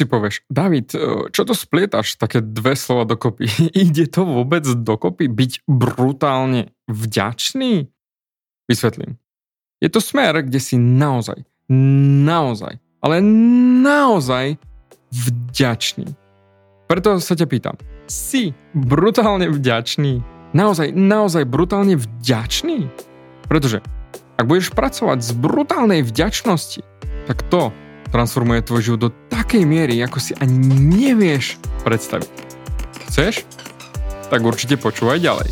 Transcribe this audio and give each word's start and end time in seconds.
si 0.00 0.08
povieš, 0.08 0.48
David, 0.48 0.96
e, 0.96 1.28
čo 1.28 1.44
to 1.44 1.52
splietaš, 1.52 2.16
také 2.16 2.40
dve 2.40 2.72
slova 2.72 3.04
dokopy? 3.04 3.44
Ide 3.84 4.08
to 4.08 4.24
vôbec 4.24 4.64
dokopy? 4.64 5.28
Byť 5.28 5.68
brutálne 5.68 6.72
vďačný? 6.88 7.84
Vysvetlím. 8.64 9.20
Je 9.84 9.92
to 9.92 10.00
smer, 10.00 10.40
kde 10.40 10.60
si 10.60 10.80
naozaj, 10.80 11.44
naozaj, 12.24 12.80
ale 13.04 13.20
naozaj 13.84 14.56
vďačný. 15.12 16.08
Preto 16.88 17.20
sa 17.20 17.36
ťa 17.36 17.46
pýtam, 17.48 17.76
si 18.08 18.56
brutálne 18.72 19.48
vďačný? 19.52 20.20
Naozaj, 20.56 20.96
naozaj 20.96 21.44
brutálne 21.46 21.94
vďačný? 21.96 22.88
Pretože 23.46 23.84
ak 24.36 24.48
budeš 24.48 24.72
pracovať 24.72 25.18
z 25.22 25.30
brutálnej 25.36 26.00
vďačnosti, 26.02 26.82
tak 27.28 27.44
to 27.52 27.70
transformuje 28.10 28.66
tvoj 28.66 28.82
život 28.82 29.00
do 29.06 29.10
takej 29.30 29.62
miery, 29.64 30.02
ako 30.02 30.18
si 30.18 30.34
ani 30.36 30.58
nevieš 30.76 31.56
predstaviť. 31.86 32.30
Chceš? 33.10 33.46
Tak 34.30 34.40
určite 34.42 34.78
počúvaj 34.78 35.18
ďalej. 35.18 35.50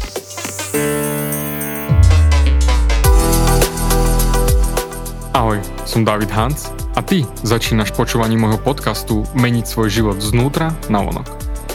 Ahoj, 5.35 5.63
som 5.87 6.03
David 6.03 6.35
Hans 6.35 6.71
a 6.99 7.01
ty 7.03 7.23
začínaš 7.47 7.95
počúvaním 7.95 8.43
môjho 8.43 8.59
podcastu 8.59 9.23
Meniť 9.39 9.67
svoj 9.71 9.89
život 9.91 10.19
znútra 10.19 10.75
na 10.91 10.99
vonok. 10.99 11.58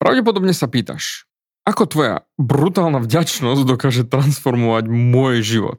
Pravdepodobne 0.00 0.56
sa 0.56 0.64
pýtaš, 0.64 1.28
ako 1.68 1.84
tvoja 1.84 2.14
brutálna 2.40 3.04
vďačnosť 3.04 3.68
dokáže 3.68 4.08
transformovať 4.08 4.88
môj 4.88 5.44
život? 5.44 5.78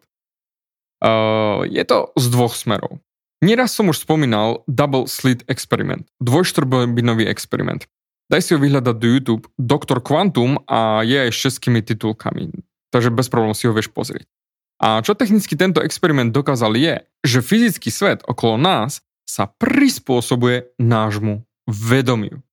Uh, 1.01 1.65
je 1.65 1.81
to 1.81 2.13
z 2.13 2.25
dvoch 2.29 2.53
smerov. 2.53 3.01
Nieraz 3.41 3.73
som 3.73 3.89
už 3.89 4.05
spomínal 4.05 4.61
Double 4.69 5.09
Slit 5.09 5.41
Experiment, 5.49 6.05
dvojštrbobinový 6.21 7.25
experiment. 7.25 7.89
Daj 8.29 8.41
si 8.45 8.53
ho 8.53 8.61
vyhľadať 8.61 8.95
do 9.01 9.07
YouTube 9.09 9.49
Dr. 9.57 9.97
Quantum 10.05 10.61
a 10.69 11.01
je 11.01 11.17
aj 11.17 11.33
s 11.33 11.41
českými 11.49 11.81
titulkami, 11.81 12.53
takže 12.93 13.09
bez 13.09 13.25
problémov 13.33 13.57
si 13.57 13.65
ho 13.65 13.73
vieš 13.73 13.89
pozrieť. 13.89 14.29
A 14.77 15.01
čo 15.01 15.17
technicky 15.17 15.57
tento 15.57 15.81
experiment 15.81 16.29
dokázal 16.29 16.77
je, 16.77 17.01
že 17.25 17.41
fyzický 17.41 17.89
svet 17.89 18.21
okolo 18.29 18.61
nás 18.61 19.01
sa 19.25 19.49
prispôsobuje 19.49 20.77
nášmu 20.77 21.41
vedomiu. 21.65 22.45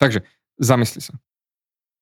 Takže 0.00 0.24
zamysli 0.60 1.00
sa. 1.00 1.16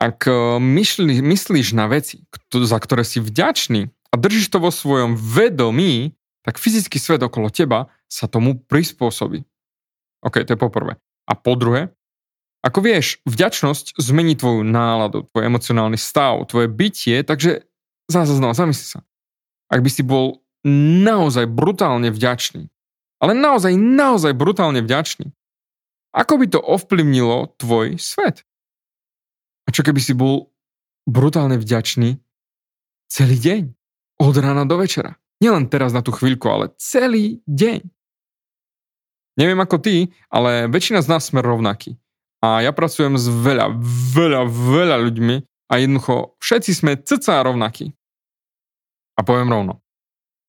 Ak 0.02 0.26
e, 0.26 0.58
myšli, 0.58 1.22
myslíš 1.22 1.74
na 1.74 1.86
veci, 1.86 2.26
za 2.50 2.78
ktoré 2.78 3.02
si 3.02 3.22
vďačný 3.22 3.88
a 4.10 4.14
držíš 4.14 4.50
to 4.50 4.58
vo 4.58 4.70
svojom 4.74 5.14
vedomí, 5.14 6.14
tak 6.42 6.58
fyzický 6.58 6.98
svet 6.98 7.22
okolo 7.22 7.50
teba 7.50 7.90
sa 8.10 8.26
tomu 8.26 8.58
prispôsobí. 8.58 9.42
OK, 10.26 10.42
to 10.42 10.54
je 10.54 10.60
poprvé. 10.60 10.98
A 11.28 11.32
po 11.38 11.54
druhé, 11.54 11.94
ako 12.66 12.82
vieš, 12.82 13.22
vďačnosť 13.24 13.98
zmení 13.98 14.34
tvoju 14.34 14.66
náladu, 14.66 15.26
tvoj 15.30 15.46
emocionálny 15.46 15.98
stav, 15.98 16.42
tvoje 16.50 16.66
bytie, 16.66 17.22
takže 17.22 17.64
zase 18.10 18.34
znova 18.34 18.54
zamysli 18.58 18.98
sa 18.98 19.00
ak 19.68 19.80
by 19.84 19.90
si 19.92 20.02
bol 20.02 20.40
naozaj 21.04 21.46
brutálne 21.46 22.08
vďačný, 22.08 22.66
ale 23.20 23.32
naozaj, 23.36 23.76
naozaj 23.76 24.32
brutálne 24.34 24.80
vďačný, 24.82 25.30
ako 26.16 26.34
by 26.40 26.46
to 26.48 26.60
ovplyvnilo 26.64 27.54
tvoj 27.60 28.00
svet? 28.00 28.47
A 29.68 29.72
čo 29.72 29.84
keby 29.84 30.00
si 30.00 30.16
bol 30.16 30.48
brutálne 31.04 31.60
vďačný 31.60 32.16
celý 33.12 33.36
deň, 33.36 33.62
od 34.24 34.34
rána 34.40 34.64
do 34.64 34.80
večera? 34.80 35.20
Nielen 35.44 35.68
teraz 35.68 35.92
na 35.92 36.00
tú 36.00 36.10
chvíľku, 36.10 36.48
ale 36.48 36.72
celý 36.80 37.44
deň. 37.44 37.84
Neviem 39.38 39.60
ako 39.60 39.76
ty, 39.78 40.10
ale 40.32 40.66
väčšina 40.66 41.04
z 41.04 41.10
nás 41.12 41.28
sme 41.28 41.44
rovnakí. 41.44 41.94
A 42.42 42.64
ja 42.64 42.72
pracujem 42.74 43.14
s 43.14 43.28
veľa, 43.28 43.70
veľa, 44.16 44.42
veľa 44.48 44.96
ľuďmi 45.04 45.36
a 45.70 45.74
jednoducho 45.78 46.34
všetci 46.42 46.70
sme 46.74 46.98
cca 46.98 47.44
rovnakí. 47.44 47.92
A 49.14 49.22
poviem 49.22 49.52
rovno, 49.52 49.84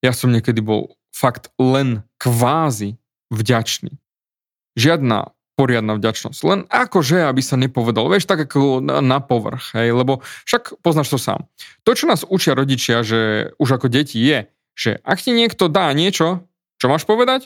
ja 0.02 0.16
som 0.16 0.32
niekedy 0.34 0.64
bol 0.64 0.96
fakt 1.14 1.52
len 1.60 2.08
kvázi 2.22 2.96
vďačný. 3.30 3.94
Žiadna 4.80 5.34
poriadna 5.60 6.00
vďačnosť. 6.00 6.40
Len 6.48 6.60
akože, 6.72 7.28
aby 7.28 7.44
sa 7.44 7.60
nepovedal, 7.60 8.08
vieš, 8.08 8.24
tak 8.24 8.48
ako 8.48 8.80
na, 8.80 9.04
na 9.04 9.20
povrch, 9.20 9.76
hej, 9.76 9.92
lebo 9.92 10.24
však 10.48 10.80
poznáš 10.80 11.12
to 11.12 11.20
sám. 11.20 11.44
To, 11.84 11.92
čo 11.92 12.08
nás 12.08 12.24
učia 12.24 12.56
rodičia, 12.56 13.04
že 13.04 13.52
už 13.60 13.76
ako 13.76 13.92
deti 13.92 14.24
je, 14.24 14.48
že 14.80 15.04
ak 15.04 15.20
ti 15.20 15.36
niekto 15.36 15.68
dá 15.68 15.92
niečo, 15.92 16.48
čo 16.80 16.88
máš 16.88 17.04
povedať? 17.04 17.44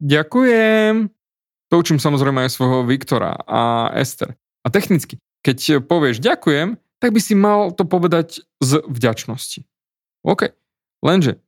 Ďakujem. 0.00 1.12
To 1.68 1.74
učím 1.76 2.00
samozrejme 2.00 2.48
aj 2.48 2.56
svojho 2.56 2.88
Viktora 2.88 3.36
a 3.44 3.92
Ester. 3.92 4.32
A 4.64 4.72
technicky, 4.72 5.20
keď 5.44 5.84
povieš 5.84 6.24
ďakujem, 6.24 6.80
tak 7.04 7.12
by 7.12 7.20
si 7.20 7.36
mal 7.36 7.76
to 7.76 7.84
povedať 7.84 8.40
z 8.64 8.80
vďačnosti. 8.88 9.68
OK. 10.24 10.56
Lenže 11.04 11.40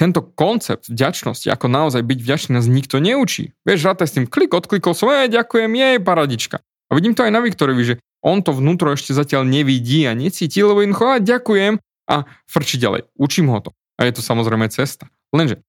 tento 0.00 0.24
koncept 0.24 0.88
vďačnosti, 0.88 1.52
ako 1.52 1.68
naozaj 1.68 2.00
byť 2.00 2.18
vďačný, 2.24 2.50
nás 2.56 2.64
nikto 2.64 2.96
neučí. 3.04 3.52
Vieš, 3.68 3.84
rátaj 3.84 4.08
s 4.08 4.16
tým 4.16 4.24
klik, 4.24 4.56
odklikol 4.56 4.96
som, 4.96 5.12
aj 5.12 5.28
ďakujem, 5.28 5.68
jej 5.68 6.00
paradička. 6.00 6.64
A 6.88 6.96
vidím 6.96 7.12
to 7.12 7.28
aj 7.28 7.36
na 7.36 7.44
Viktorovi, 7.44 7.84
že 7.84 7.94
on 8.24 8.40
to 8.40 8.56
vnútro 8.56 8.96
ešte 8.96 9.12
zatiaľ 9.12 9.44
nevidí 9.44 10.08
a 10.08 10.16
necíti, 10.16 10.64
lebo 10.64 10.80
jednoducho, 10.80 11.20
ďakujem 11.20 11.84
a 12.08 12.16
frčí 12.48 12.80
ďalej. 12.80 13.12
Učím 13.20 13.52
ho 13.52 13.60
to. 13.60 13.76
A 14.00 14.08
je 14.08 14.16
to 14.16 14.24
samozrejme 14.24 14.72
cesta. 14.72 15.12
Lenže 15.36 15.60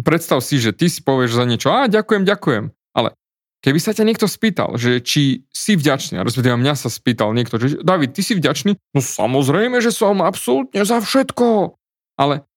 predstav 0.00 0.40
si, 0.40 0.56
že 0.56 0.72
ty 0.72 0.88
si 0.88 1.04
povieš 1.04 1.36
za 1.36 1.44
niečo, 1.44 1.68
a 1.68 1.92
ďakujem, 1.92 2.24
ďakujem. 2.24 2.72
Ale 2.96 3.12
keby 3.60 3.78
sa 3.84 3.92
ťa 3.92 4.08
niekto 4.08 4.24
spýtal, 4.24 4.80
že 4.80 5.04
či 5.04 5.44
si 5.52 5.76
vďačný, 5.76 6.16
a 6.16 6.24
respektíve 6.24 6.56
mňa 6.56 6.74
sa 6.74 6.88
spýtal 6.88 7.36
niekto, 7.36 7.60
že 7.60 7.84
David, 7.84 8.16
ty 8.16 8.24
si 8.24 8.32
vďačný? 8.32 8.80
No 8.96 9.00
samozrejme, 9.04 9.76
že 9.84 9.92
som 9.92 10.24
absolútne 10.24 10.88
za 10.88 11.04
všetko. 11.04 11.76
Ale 12.16 12.48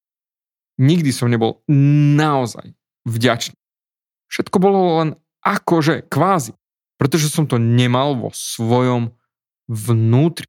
nikdy 0.81 1.11
som 1.11 1.31
nebol 1.31 1.63
naozaj 2.15 2.75
vďačný. 3.07 3.55
Všetko 4.31 4.57
bolo 4.59 4.79
len 5.03 5.09
akože, 5.45 6.09
kvázi. 6.09 6.57
Pretože 6.95 7.27
som 7.27 7.43
to 7.43 7.59
nemal 7.59 8.15
vo 8.15 8.31
svojom 8.31 9.11
vnútri. 9.67 10.47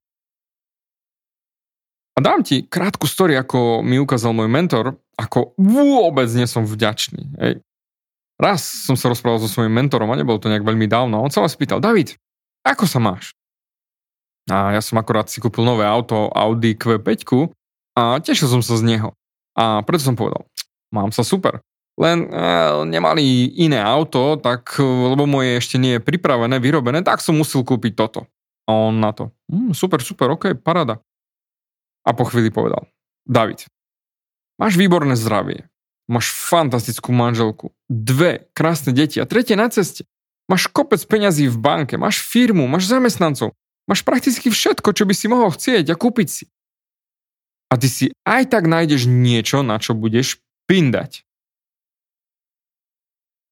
A 2.17 2.25
dám 2.25 2.40
ti 2.40 2.64
krátku 2.64 3.05
story, 3.05 3.37
ako 3.37 3.84
mi 3.84 4.00
ukázal 4.00 4.32
môj 4.32 4.49
mentor, 4.49 4.96
ako 5.20 5.52
vôbec 5.61 6.31
nie 6.32 6.49
som 6.49 6.64
vďačný. 6.64 7.22
Hej. 7.43 7.55
Raz 8.40 8.64
som 8.64 8.96
sa 8.96 9.12
rozprával 9.12 9.40
so 9.40 9.49
svojím 9.49 9.76
mentorom 9.76 10.08
a 10.12 10.17
nebolo 10.17 10.40
to 10.40 10.49
nejak 10.49 10.64
veľmi 10.64 10.88
dávno. 10.88 11.20
On 11.20 11.32
sa 11.32 11.44
ma 11.44 11.49
spýtal, 11.49 11.81
David, 11.81 12.17
ako 12.64 12.84
sa 12.88 13.00
máš? 13.00 13.37
A 14.46 14.76
ja 14.76 14.81
som 14.81 14.96
akorát 14.96 15.26
si 15.26 15.43
kúpil 15.43 15.67
nové 15.67 15.82
auto 15.82 16.31
Audi 16.31 16.79
Q5 16.79 17.26
a 17.99 18.22
tešil 18.22 18.49
som 18.49 18.62
sa 18.62 18.79
z 18.79 18.87
neho. 18.87 19.11
A 19.56 19.81
preto 19.82 20.05
som 20.05 20.14
povedal, 20.14 20.44
mám 20.93 21.11
sa 21.11 21.25
super. 21.25 21.64
Len 21.97 22.29
e, 22.29 22.41
nemali 22.93 23.56
iné 23.56 23.81
auto, 23.81 24.37
tak, 24.37 24.76
lebo 24.85 25.25
moje 25.25 25.56
ešte 25.56 25.81
nie 25.81 25.97
je 25.97 26.05
pripravené, 26.05 26.61
vyrobené, 26.61 27.00
tak 27.00 27.25
som 27.25 27.41
musel 27.41 27.64
kúpiť 27.64 27.97
toto. 27.97 28.29
A 28.69 28.93
on 28.93 29.00
na 29.00 29.17
to, 29.17 29.32
mm, 29.49 29.73
super, 29.73 30.05
super, 30.05 30.29
ok, 30.37 30.61
parada. 30.61 31.00
A 32.05 32.12
po 32.12 32.29
chvíli 32.29 32.53
povedal, 32.53 32.85
David, 33.25 33.64
máš 34.61 34.76
výborné 34.76 35.17
zdravie, 35.17 35.67
máš 36.05 36.31
fantastickú 36.37 37.17
manželku, 37.17 37.73
dve 37.88 38.47
krásne 38.53 38.93
deti 38.93 39.19
a 39.19 39.26
tretie 39.26 39.56
na 39.56 39.73
ceste. 39.73 40.05
Máš 40.47 40.70
kopec 40.70 41.03
peňazí 41.03 41.50
v 41.50 41.58
banke, 41.58 41.99
máš 41.99 42.23
firmu, 42.23 42.70
máš 42.70 42.87
zamestnancov, 42.87 43.56
máš 43.91 44.06
prakticky 44.06 44.53
všetko, 44.53 44.94
čo 44.94 45.03
by 45.03 45.14
si 45.17 45.26
mohol 45.26 45.50
chcieť 45.50 45.91
a 45.91 45.99
kúpiť 45.99 46.29
si. 46.31 46.44
A 47.67 47.75
ty 47.75 47.91
si 47.91 48.05
aj 48.23 48.51
tak 48.55 48.71
nájdeš 48.71 49.11
niečo, 49.11 49.67
na 49.67 49.83
čo 49.83 49.99
budeš 49.99 50.39
pindať. 50.71 51.27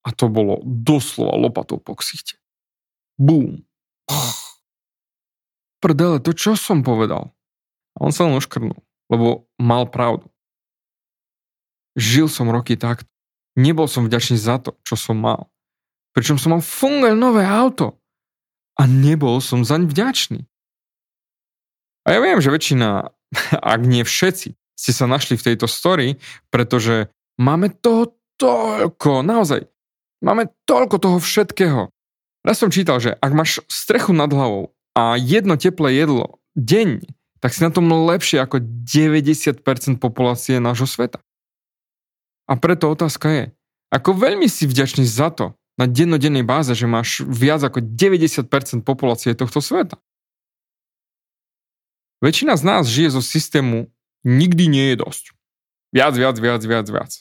A 0.04 0.12
to 0.12 0.28
bolo 0.28 0.60
doslova 0.62 1.34
lopatou 1.40 1.80
po 1.80 1.96
ksichte. 1.98 2.38
Bum. 3.16 3.64
Prdele, 5.82 6.20
to 6.20 6.36
čo 6.36 6.54
som 6.54 6.84
povedal? 6.84 7.32
A 7.96 8.06
on 8.06 8.12
sa 8.12 8.26
len 8.26 8.36
oškrnul, 8.36 8.76
lebo 9.08 9.48
mal 9.56 9.88
pravdu. 9.88 10.28
Žil 11.94 12.26
som 12.26 12.50
roky 12.50 12.74
takto. 12.74 13.06
Nebol 13.54 13.86
som 13.86 14.10
vďačný 14.10 14.34
za 14.34 14.58
to, 14.58 14.74
čo 14.82 14.98
som 14.98 15.14
mal. 15.14 15.46
Pričom 16.10 16.42
som 16.42 16.58
mal 16.58 16.62
fungujúce 16.62 17.14
nové 17.14 17.46
auto. 17.46 18.02
A 18.74 18.90
nebol 18.90 19.38
som 19.38 19.62
zaň 19.62 19.86
vďačný. 19.86 20.42
A 22.04 22.08
ja 22.10 22.18
viem, 22.18 22.42
že 22.42 22.50
väčšina, 22.50 23.13
ak 23.74 23.80
nie 23.82 24.06
všetci, 24.06 24.54
ste 24.54 24.92
sa 24.92 25.06
našli 25.06 25.38
v 25.38 25.46
tejto 25.52 25.66
story, 25.70 26.18
pretože 26.50 27.10
máme 27.38 27.70
toho 27.70 28.14
toľko, 28.38 29.22
naozaj, 29.22 29.66
máme 30.22 30.50
toľko 30.66 30.96
toho 30.98 31.18
všetkého. 31.22 31.80
Raz 32.44 32.60
som 32.60 32.68
čítal, 32.68 33.00
že 33.00 33.16
ak 33.16 33.32
máš 33.32 33.64
strechu 33.70 34.12
nad 34.12 34.28
hlavou 34.28 34.74
a 34.92 35.16
jedno 35.16 35.56
teplé 35.56 35.96
jedlo 35.96 36.42
denne, 36.52 37.02
tak 37.40 37.52
si 37.52 37.60
na 37.64 37.72
tom 37.72 37.88
lepšie 37.88 38.40
ako 38.40 38.60
90% 38.60 39.64
populácie 40.00 40.60
nášho 40.60 40.88
sveta. 40.88 41.20
A 42.44 42.60
preto 42.60 42.92
otázka 42.92 43.28
je, 43.32 43.44
ako 43.88 44.16
veľmi 44.16 44.48
si 44.48 44.68
vďačný 44.68 45.08
za 45.08 45.32
to, 45.32 45.56
na 45.74 45.90
dennodennej 45.90 46.46
báze, 46.46 46.70
že 46.74 46.86
máš 46.86 47.24
viac 47.26 47.62
ako 47.66 47.82
90% 47.82 48.46
populácie 48.86 49.34
tohto 49.34 49.58
sveta. 49.58 49.98
Väčšina 52.24 52.56
z 52.56 52.64
nás 52.64 52.88
žije 52.88 53.12
zo 53.12 53.20
systému 53.20 53.92
nikdy 54.24 54.64
nie 54.72 54.96
je 54.96 55.04
dosť. 55.04 55.36
Viac, 55.92 56.16
viac, 56.16 56.36
viac, 56.40 56.62
viac, 56.64 56.86
viac. 56.88 57.12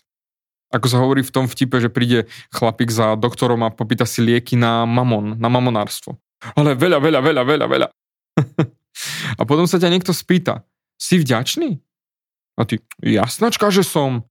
Ako 0.71 0.87
sa 0.87 1.03
hovorí 1.03 1.21
v 1.21 1.33
tom 1.35 1.45
vtipe, 1.45 1.75
že 1.83 1.91
príde 1.91 2.31
chlapík 2.55 2.87
za 2.87 3.19
doktorom 3.19 3.67
a 3.67 3.69
popýta 3.69 4.07
si 4.07 4.23
lieky 4.23 4.55
na 4.55 4.87
mamon, 4.87 5.35
na 5.35 5.51
mamonárstvo. 5.51 6.15
Ale 6.55 6.79
veľa, 6.79 7.03
veľa, 7.03 7.19
veľa, 7.19 7.43
veľa, 7.43 7.65
veľa. 7.67 7.87
a 9.39 9.41
potom 9.43 9.67
sa 9.67 9.75
ťa 9.75 9.91
niekto 9.91 10.15
spýta, 10.15 10.63
si 10.95 11.19
vďačný? 11.19 11.83
A 12.55 12.63
ty, 12.63 12.79
jasnačka, 13.03 13.75
že 13.75 13.83
som. 13.83 14.23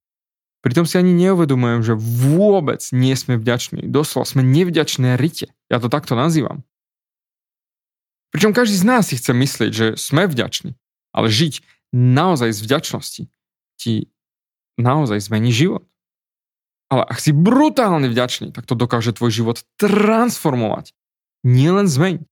Pritom 0.65 0.89
si 0.89 0.97
ani 0.97 1.13
neuvedomujem, 1.13 1.85
že 1.85 1.93
vôbec 2.33 2.81
nie 2.95 3.13
sme 3.13 3.37
vďační. 3.37 3.85
Doslova 3.93 4.25
sme 4.25 4.41
nevďačné 4.41 5.21
rite. 5.21 5.53
Ja 5.69 5.77
to 5.77 5.91
takto 5.91 6.17
nazývam. 6.17 6.65
Pričom 8.33 8.51
každý 8.51 8.75
z 8.75 8.85
nás 8.89 9.07
si 9.07 9.15
chce 9.15 9.31
myslieť, 9.31 9.71
že 9.71 9.87
sme 9.93 10.25
vďační. 10.25 10.73
Ale 11.13 11.29
žiť 11.29 11.61
naozaj 11.93 12.49
z 12.49 12.59
vďačnosti 12.65 13.23
ti 13.77 14.09
naozaj 14.81 15.21
zmení 15.21 15.53
život. 15.53 15.85
Ale 16.89 17.05
ak 17.05 17.21
si 17.21 17.29
brutálne 17.29 18.09
vďačný, 18.09 18.49
tak 18.49 18.65
to 18.65 18.73
dokáže 18.73 19.13
tvoj 19.13 19.29
život 19.29 19.61
transformovať. 19.77 20.97
Nielen 21.45 21.85
zmeniť. 21.85 22.25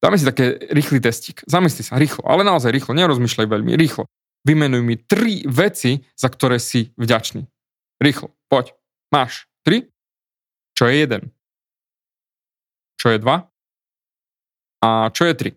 Dáme 0.00 0.16
si 0.16 0.28
také 0.28 0.56
rýchly 0.72 1.00
testík. 1.00 1.44
Zamysli 1.48 1.84
sa 1.84 2.00
rýchlo, 2.00 2.24
ale 2.24 2.44
naozaj 2.44 2.72
rýchlo, 2.72 2.96
nerozmýšľaj 2.96 3.48
veľmi, 3.48 3.72
rýchlo. 3.76 4.08
Vymenuj 4.46 4.82
mi 4.84 4.96
tri 5.00 5.42
veci, 5.48 6.04
za 6.14 6.28
ktoré 6.30 6.60
si 6.62 6.94
vďačný. 6.96 7.44
Rýchlo, 7.98 8.32
poď. 8.46 8.76
Máš 9.10 9.48
tri? 9.64 9.88
Čo 10.76 10.86
je 10.86 10.94
jeden? 10.94 11.22
Čo 13.00 13.16
je 13.16 13.18
dva? 13.18 13.48
A 14.86 15.10
čo 15.10 15.26
je 15.26 15.34
tri? 15.34 15.50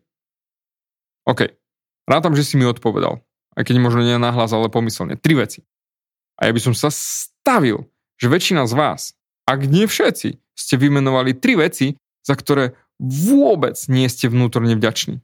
OK. 1.30 1.54
Rátam, 2.10 2.34
že 2.34 2.42
si 2.42 2.58
mi 2.58 2.66
odpovedal. 2.66 3.22
Aj 3.54 3.62
keď 3.62 3.78
možno 3.78 4.02
nie 4.02 4.18
nahlas, 4.18 4.50
ale 4.50 4.74
pomyselne. 4.74 5.14
Tri 5.14 5.38
veci. 5.38 5.62
A 6.42 6.50
ja 6.50 6.52
by 6.56 6.58
som 6.58 6.74
sa 6.74 6.90
stavil, 6.90 7.86
že 8.18 8.34
väčšina 8.34 8.66
z 8.66 8.74
vás, 8.74 9.02
ak 9.46 9.70
nie 9.70 9.86
všetci, 9.86 10.42
ste 10.58 10.76
vymenovali 10.82 11.38
tri 11.38 11.54
veci, 11.54 11.94
za 12.26 12.34
ktoré 12.34 12.74
vôbec 12.98 13.78
nie 13.86 14.10
ste 14.10 14.26
vnútorne 14.34 14.74
vďační. 14.74 15.22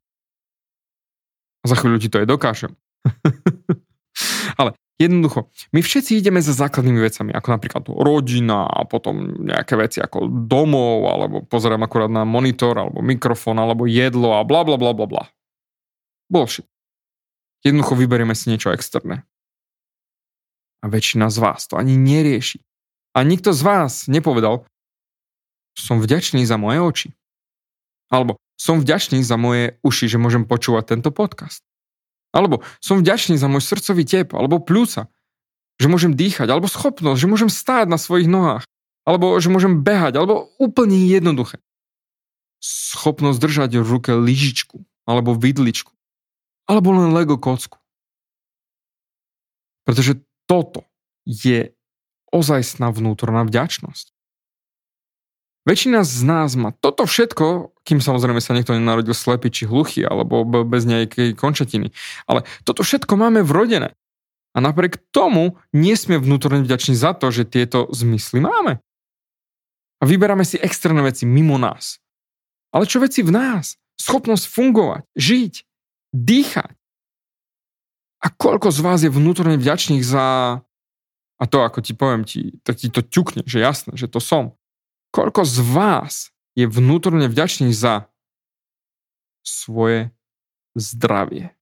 A 1.61 1.65
za 1.65 1.75
chvíľu 1.81 1.97
ti 1.97 2.13
to 2.13 2.21
aj 2.21 2.29
dokážem. 2.29 2.77
Ale 4.61 4.77
jednoducho, 4.99 5.51
my 5.75 5.79
všetci 5.83 6.19
ideme 6.19 6.39
za 6.39 6.55
základnými 6.55 6.99
vecami, 6.99 7.31
ako 7.35 7.47
napríklad 7.51 7.83
rodina 7.91 8.67
a 8.67 8.87
potom 8.87 9.45
nejaké 9.45 9.75
veci 9.75 9.99
ako 9.99 10.27
domov, 10.47 11.07
alebo 11.11 11.35
pozerám 11.43 11.83
akurát 11.83 12.11
na 12.11 12.23
monitor, 12.23 12.75
alebo 12.75 13.03
mikrofón, 13.03 13.59
alebo 13.59 13.85
jedlo 13.85 14.39
a 14.39 14.43
bla 14.47 14.63
bla 14.63 14.79
bla 14.79 14.95
bla 14.95 15.07
bla. 15.07 15.23
Bullshit. 16.31 16.65
Jednoducho 17.65 17.97
vyberieme 17.97 18.37
si 18.37 18.53
niečo 18.53 18.69
externé. 18.69 19.25
A 20.79 20.85
väčšina 20.85 21.33
z 21.33 21.37
vás 21.41 21.65
to 21.65 21.81
ani 21.81 21.97
nerieši. 21.97 22.61
A 23.17 23.25
nikto 23.25 23.55
z 23.55 23.61
vás 23.65 24.05
nepovedal, 24.05 24.67
som 25.73 25.97
vďačný 25.99 26.45
za 26.45 26.61
moje 26.61 26.79
oči. 26.79 27.09
Alebo 28.13 28.37
som 28.55 28.79
vďačný 28.79 29.19
za 29.25 29.35
moje 29.35 29.81
uši, 29.83 30.07
že 30.07 30.21
môžem 30.21 30.47
počúvať 30.47 30.95
tento 30.95 31.09
podcast. 31.11 31.65
Alebo 32.35 32.67
som 32.83 32.99
vďačný 32.99 33.39
za 33.39 33.47
môj 33.47 33.63
srdcový 33.63 34.03
tep, 34.03 34.35
alebo 34.35 34.59
pľúca, 34.59 35.07
že 35.79 35.87
môžem 35.87 36.11
dýchať, 36.11 36.51
alebo 36.51 36.67
schopnosť, 36.67 37.19
že 37.19 37.31
môžem 37.31 37.47
stáť 37.47 37.87
na 37.87 37.95
svojich 37.95 38.27
nohách, 38.27 38.67
alebo 39.07 39.39
že 39.39 39.47
môžem 39.47 39.79
behať, 39.79 40.19
alebo 40.19 40.51
úplne 40.59 40.99
jednoduché. 41.07 41.63
Schopnosť 42.59 43.39
držať 43.39 43.71
v 43.79 43.87
ruke 43.87 44.11
lyžičku, 44.11 44.83
alebo 45.07 45.31
vidličku, 45.31 45.95
alebo 46.67 46.91
len 46.91 47.15
Lego 47.15 47.39
kocku. 47.39 47.79
Pretože 49.85 50.19
toto 50.49 50.83
je 51.23 51.71
ozajstná 52.33 52.89
vnútorná 52.89 53.45
vďačnosť. 53.45 54.14
Väčšina 55.65 56.05
z 56.05 56.21
nás 56.29 56.53
má 56.53 56.69
toto 56.77 57.09
všetko, 57.09 57.73
kým 57.81 57.97
samozrejme 57.97 58.37
sa 58.37 58.53
niekto 58.53 58.77
nenarodil 58.77 59.17
slepý 59.17 59.49
či 59.49 59.65
hluchý 59.65 60.05
alebo 60.05 60.45
bez 60.45 60.85
nejakej 60.85 61.33
končatiny. 61.33 61.89
Ale 62.29 62.45
toto 62.61 62.85
všetko 62.85 63.17
máme 63.17 63.41
vrodené. 63.41 63.97
A 64.55 64.61
napriek 64.61 65.01
tomu 65.09 65.57
nie 65.73 65.97
sme 65.97 66.21
vnútorne 66.21 66.61
vďační 66.61 66.93
za 66.93 67.17
to, 67.17 67.33
že 67.33 67.49
tieto 67.49 67.89
zmysly 67.89 68.45
máme. 68.45 68.79
A 69.99 70.03
vyberáme 70.05 70.45
si 70.45 70.61
externé 70.61 71.01
veci 71.01 71.25
mimo 71.25 71.57
nás. 71.57 71.97
Ale 72.69 72.85
čo 72.85 73.01
veci 73.01 73.25
v 73.25 73.33
nás? 73.33 73.75
Schopnosť 73.97 74.45
fungovať, 74.45 75.03
žiť, 75.17 75.53
dýchať. 76.13 76.71
A 78.21 78.27
koľko 78.31 78.69
z 78.69 78.79
vás 78.85 78.99
je 79.01 79.11
vnútorne 79.11 79.57
vďačných 79.57 80.05
za... 80.05 80.59
A 81.35 81.43
to, 81.51 81.57
ako 81.65 81.83
ti 81.83 81.91
poviem, 81.91 82.23
ti, 82.23 82.61
tak 82.63 82.79
ti 82.79 82.87
to 82.87 83.03
ťukne, 83.03 83.43
že 83.43 83.59
jasné, 83.59 83.97
že 83.99 84.07
to 84.07 84.23
som. 84.23 84.55
Koľko 85.15 85.47
z 85.47 85.63
vás 85.63 86.35
je 86.59 86.67
vnútorne 86.67 87.31
vďačný 87.31 87.71
za 87.71 88.11
svoje 89.47 90.11
zdravie? 90.75 91.55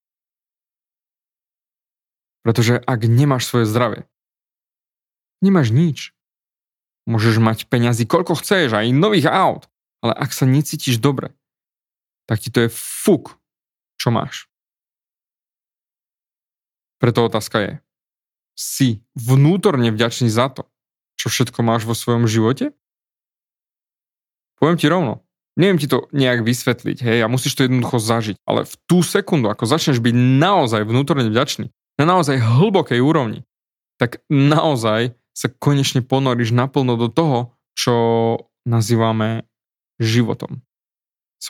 Pretože 2.41 2.81
ak 2.81 3.05
nemáš 3.05 3.45
svoje 3.45 3.69
zdravie, 3.69 4.09
nemáš 5.45 5.69
nič. 5.69 6.17
Môžeš 7.05 7.37
mať 7.37 7.69
peňazí 7.69 8.09
koľko 8.09 8.41
chceš, 8.41 8.73
aj 8.73 8.89
nových 8.89 9.29
aut, 9.29 9.69
ale 10.01 10.17
ak 10.17 10.33
sa 10.33 10.49
necítiš 10.49 10.97
dobre, 10.97 11.29
tak 12.25 12.41
ti 12.41 12.49
to 12.49 12.65
je 12.65 12.73
fuk, 12.73 13.37
čo 14.01 14.09
máš. 14.09 14.49
Preto 16.97 17.21
otázka 17.21 17.57
je, 17.61 17.73
si 18.57 19.05
vnútorne 19.13 19.93
vďačný 19.93 20.25
za 20.25 20.49
to, 20.49 20.65
čo 21.21 21.29
všetko 21.29 21.61
máš 21.61 21.85
vo 21.85 21.93
svojom 21.93 22.25
živote? 22.25 22.73
Poviem 24.63 24.79
ti 24.79 24.87
rovno, 24.87 25.19
neviem 25.59 25.75
ti 25.75 25.91
to 25.91 26.07
nejak 26.15 26.47
vysvetliť, 26.47 27.03
hej, 27.03 27.19
a 27.19 27.27
musíš 27.27 27.59
to 27.59 27.67
jednoducho 27.67 27.99
zažiť, 27.99 28.39
ale 28.47 28.63
v 28.63 28.73
tú 28.87 29.03
sekundu, 29.03 29.51
ako 29.51 29.67
začneš 29.67 29.99
byť 29.99 30.15
naozaj 30.15 30.87
vnútorne 30.87 31.27
vďačný, 31.27 31.67
na 31.99 32.05
naozaj 32.07 32.39
hlbokej 32.39 33.03
úrovni, 33.03 33.43
tak 33.99 34.23
naozaj 34.31 35.19
sa 35.35 35.47
konečne 35.51 35.99
ponoríš 35.99 36.55
naplno 36.55 36.95
do 36.95 37.11
toho, 37.11 37.51
čo 37.75 37.95
nazývame 38.63 39.43
životom. 39.99 40.63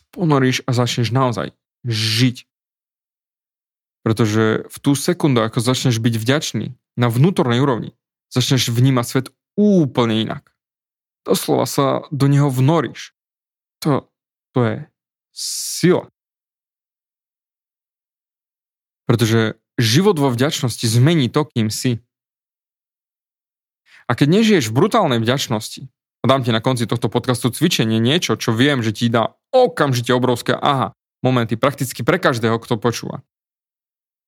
Ponoríš 0.09 0.65
a 0.65 0.73
začneš 0.73 1.13
naozaj 1.13 1.53
žiť. 1.85 2.49
Pretože 4.01 4.65
v 4.65 4.77
tú 4.81 4.97
sekundu, 4.97 5.45
ako 5.45 5.61
začneš 5.61 6.01
byť 6.01 6.15
vďačný 6.17 6.73
na 6.97 7.07
vnútornej 7.13 7.61
úrovni, 7.61 7.93
začneš 8.33 8.73
vnímať 8.73 9.05
svet 9.05 9.27
úplne 9.53 10.17
inak. 10.17 10.52
Doslova 11.23 11.63
sa 11.63 12.03
do 12.11 12.27
neho 12.27 12.51
vnoríš. 12.51 13.15
To, 13.83 14.11
to 14.51 14.59
je 14.63 14.77
sila. 15.35 16.11
Pretože 19.07 19.59
život 19.79 20.15
vo 20.19 20.31
vďačnosti 20.31 20.83
zmení 20.83 21.27
to, 21.27 21.43
kým 21.47 21.67
si. 21.67 21.99
A 24.07 24.19
keď 24.19 24.39
nežiješ 24.39 24.69
v 24.69 24.77
brutálnej 24.77 25.19
vďačnosti, 25.19 25.87
a 26.23 26.25
dám 26.27 26.43
ti 26.43 26.55
na 26.55 26.63
konci 26.63 26.87
tohto 26.87 27.11
podcastu 27.11 27.51
cvičenie, 27.51 27.99
niečo, 27.99 28.39
čo 28.39 28.55
viem, 28.55 28.79
že 28.79 28.95
ti 28.95 29.11
dá 29.11 29.35
okamžite 29.51 30.15
obrovské 30.15 30.55
aha, 30.55 30.95
momenty, 31.19 31.59
prakticky 31.59 32.03
pre 32.03 32.19
každého, 32.19 32.55
kto 32.63 32.79
počúva. 32.79 33.23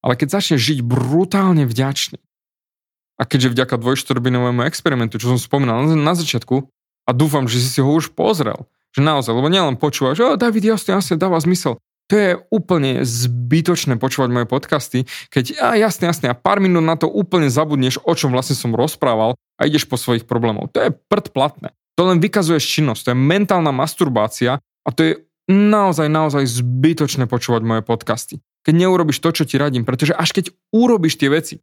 Ale 0.04 0.20
keď 0.20 0.40
začneš 0.40 0.62
žiť 0.64 0.80
brutálne 0.84 1.64
vďačný, 1.64 2.20
a 3.16 3.24
keďže 3.24 3.56
vďaka 3.56 3.80
dvojštrbinovému 3.80 4.68
experimentu, 4.68 5.16
čo 5.16 5.32
som 5.32 5.40
spomínal 5.40 5.88
na, 5.88 5.96
na 5.96 6.14
začiatku, 6.20 6.68
a 7.06 7.10
dúfam, 7.14 7.46
že 7.46 7.62
si 7.62 7.80
ho 7.82 7.90
už 7.94 8.14
pozrel, 8.18 8.66
že 8.92 9.06
naozaj, 9.06 9.34
lebo 9.34 9.48
nielen 9.50 9.78
počúvaš, 9.78 10.18
že 10.18 10.26
David, 10.42 10.66
jasne, 10.66 10.98
jasne, 10.98 11.16
dáva 11.18 11.38
zmysel. 11.38 11.78
To 12.06 12.14
je 12.14 12.38
úplne 12.54 13.02
zbytočné 13.02 13.98
počúvať 13.98 14.30
moje 14.30 14.46
podcasty, 14.46 15.10
keď 15.34 15.58
a 15.58 15.68
jasne, 15.74 16.06
jasne, 16.06 16.30
a 16.30 16.38
pár 16.38 16.62
minút 16.62 16.86
na 16.86 16.94
to 16.94 17.10
úplne 17.10 17.50
zabudneš, 17.50 17.98
o 18.06 18.14
čom 18.14 18.30
vlastne 18.30 18.54
som 18.54 18.78
rozprával 18.78 19.34
a 19.58 19.62
ideš 19.66 19.90
po 19.90 19.98
svojich 19.98 20.30
problémov. 20.30 20.70
To 20.78 20.86
je 20.86 20.94
prd 20.94 21.34
platné. 21.34 21.74
To 21.98 22.06
len 22.06 22.22
vykazuješ 22.22 22.62
činnosť, 22.62 23.02
to 23.02 23.12
je 23.14 23.18
mentálna 23.18 23.74
masturbácia 23.74 24.62
a 24.62 24.90
to 24.94 25.02
je 25.02 25.14
naozaj, 25.50 26.06
naozaj 26.06 26.46
zbytočné 26.46 27.26
počúvať 27.26 27.62
moje 27.66 27.82
podcasty. 27.82 28.36
Keď 28.66 28.74
neurobiš 28.86 29.18
to, 29.22 29.30
čo 29.34 29.44
ti 29.46 29.58
radím, 29.58 29.82
pretože 29.82 30.14
až 30.14 30.30
keď 30.34 30.54
urobíš 30.74 31.18
tie 31.18 31.30
veci, 31.34 31.62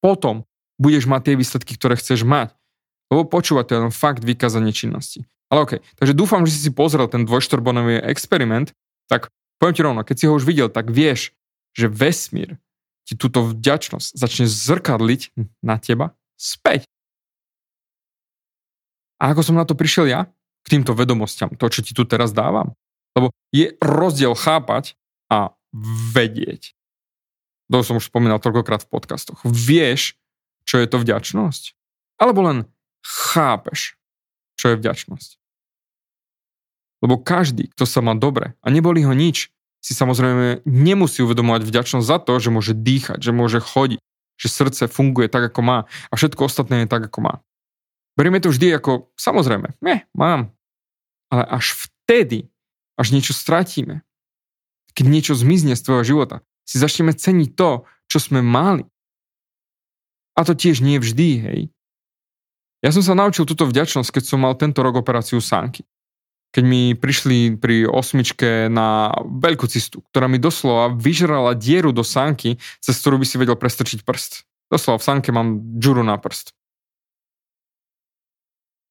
potom 0.00 0.48
budeš 0.80 1.04
mať 1.08 1.20
tie 1.28 1.34
výsledky, 1.36 1.72
ktoré 1.76 2.00
chceš 2.00 2.24
mať. 2.24 2.56
Lebo 3.12 3.28
počúvať 3.28 3.64
to 3.68 3.72
je 3.76 3.82
len 3.84 3.92
fakt 3.92 4.24
vykázanie 4.24 4.72
činnosti. 4.72 5.28
Ale 5.52 5.68
OK, 5.68 5.72
takže 6.00 6.16
dúfam, 6.16 6.48
že 6.48 6.56
si 6.56 6.60
si 6.64 6.72
pozrel 6.72 7.04
ten 7.12 7.28
dvojštorbonový 7.28 8.00
experiment, 8.08 8.72
tak 9.04 9.28
poviem 9.60 9.76
ti 9.76 9.84
rovno, 9.84 10.00
keď 10.00 10.16
si 10.16 10.24
ho 10.24 10.32
už 10.32 10.48
videl, 10.48 10.72
tak 10.72 10.88
vieš, 10.88 11.36
že 11.76 11.92
vesmír 11.92 12.56
ti 13.04 13.12
túto 13.12 13.44
vďačnosť 13.44 14.16
začne 14.16 14.48
zrkadliť 14.48 15.36
na 15.60 15.76
teba 15.76 16.16
späť. 16.40 16.88
A 19.20 19.36
ako 19.36 19.44
som 19.44 19.60
na 19.60 19.68
to 19.68 19.76
prišiel 19.76 20.08
ja? 20.08 20.24
K 20.64 20.78
týmto 20.78 20.96
vedomostiam, 20.96 21.52
to, 21.52 21.68
čo 21.68 21.84
ti 21.84 21.92
tu 21.92 22.08
teraz 22.08 22.32
dávam. 22.32 22.72
Lebo 23.12 23.34
je 23.52 23.76
rozdiel 23.82 24.32
chápať 24.32 24.96
a 25.28 25.52
vedieť. 26.16 26.72
To 27.68 27.84
som 27.84 28.00
už 28.00 28.08
spomínal 28.08 28.40
toľkokrát 28.40 28.84
v 28.84 28.90
podcastoch. 28.90 29.40
Vieš, 29.44 30.16
čo 30.64 30.80
je 30.80 30.86
to 30.88 31.00
vďačnosť? 31.00 31.76
Alebo 32.20 32.40
len 32.46 32.58
chápeš, 33.02 33.98
čo 34.56 34.72
je 34.72 34.78
vďačnosť. 34.78 35.30
Lebo 37.02 37.18
každý, 37.18 37.66
kto 37.74 37.82
sa 37.82 37.98
má 37.98 38.14
dobre 38.14 38.54
a 38.62 38.66
neboli 38.70 39.02
ho 39.02 39.10
nič, 39.10 39.50
si 39.82 39.92
samozrejme 39.98 40.62
nemusí 40.62 41.26
uvedomovať 41.26 41.66
vďačnosť 41.66 42.06
za 42.06 42.18
to, 42.22 42.38
že 42.38 42.54
môže 42.54 42.72
dýchať, 42.78 43.18
že 43.18 43.34
môže 43.34 43.58
chodiť, 43.58 43.98
že 44.38 44.48
srdce 44.48 44.86
funguje 44.86 45.26
tak, 45.26 45.50
ako 45.50 45.60
má 45.66 45.78
a 46.10 46.12
všetko 46.14 46.46
ostatné 46.46 46.86
je 46.86 46.88
tak, 46.88 47.10
ako 47.10 47.18
má. 47.26 47.34
Berieme 48.14 48.38
to 48.38 48.54
vždy 48.54 48.70
ako, 48.78 49.10
samozrejme, 49.18 49.74
ne, 49.82 50.06
mám. 50.14 50.54
Ale 51.34 51.42
až 51.48 51.74
vtedy, 51.74 52.46
až 52.94 53.10
niečo 53.10 53.34
stratíme, 53.34 54.06
keď 54.94 55.06
niečo 55.08 55.34
zmizne 55.34 55.74
z 55.74 55.82
tvojho 55.82 56.04
života, 56.04 56.36
si 56.62 56.78
začneme 56.78 57.16
ceniť 57.16 57.58
to, 57.58 57.88
čo 58.06 58.18
sme 58.22 58.44
mali. 58.44 58.86
A 60.38 60.46
to 60.46 60.54
tiež 60.54 60.84
nie 60.84 61.00
vždy, 61.02 61.28
hej. 61.42 61.60
Ja 62.82 62.90
som 62.90 63.00
sa 63.06 63.14
naučil 63.14 63.46
túto 63.46 63.62
vďačnosť, 63.62 64.10
keď 64.10 64.22
som 64.26 64.42
mal 64.42 64.58
tento 64.58 64.82
rok 64.82 64.98
operáciu 64.98 65.38
sánky. 65.38 65.86
Keď 66.52 66.64
mi 66.66 66.92
prišli 66.92 67.56
pri 67.56 67.88
osmičke 67.88 68.68
na 68.68 69.14
veľkú 69.24 69.64
cistu, 69.70 70.04
ktorá 70.12 70.28
mi 70.28 70.36
doslova 70.36 70.92
vyžrala 70.92 71.56
dieru 71.56 71.94
do 71.94 72.04
sánky, 72.04 72.60
cez 72.82 72.98
ktorú 73.00 73.22
by 73.22 73.26
si 73.26 73.40
vedel 73.40 73.56
prestrčiť 73.56 74.04
prst. 74.04 74.44
Doslova 74.68 75.00
v 75.00 75.06
sánke 75.06 75.30
mám 75.32 75.78
džuru 75.78 76.02
na 76.04 76.18
prst. 76.18 76.52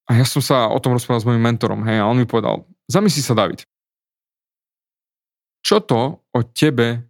A 0.09 0.17
ja 0.17 0.25
som 0.25 0.41
sa 0.41 0.71
o 0.71 0.79
tom 0.81 0.97
rozprával 0.97 1.21
s 1.21 1.27
mojim 1.27 1.43
mentorom, 1.43 1.85
hej, 1.85 2.01
a 2.01 2.09
on 2.09 2.17
mi 2.17 2.25
povedal, 2.25 2.65
zamysli 2.89 3.21
sa, 3.21 3.37
David. 3.37 3.67
Čo 5.61 5.83
to 5.85 6.25
o 6.33 6.39
tebe 6.41 7.05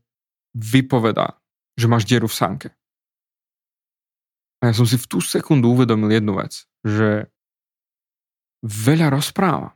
vypovedá, 0.52 1.40
že 1.80 1.88
máš 1.88 2.04
dieru 2.04 2.28
v 2.28 2.36
sánke? 2.36 2.68
A 4.62 4.70
ja 4.70 4.74
som 4.78 4.86
si 4.86 4.96
v 4.96 5.10
tú 5.10 5.18
sekundu 5.20 5.74
uvedomil 5.74 6.14
jednu 6.14 6.38
vec, 6.38 6.70
že 6.86 7.30
veľa 8.62 9.10
rozprávam. 9.10 9.74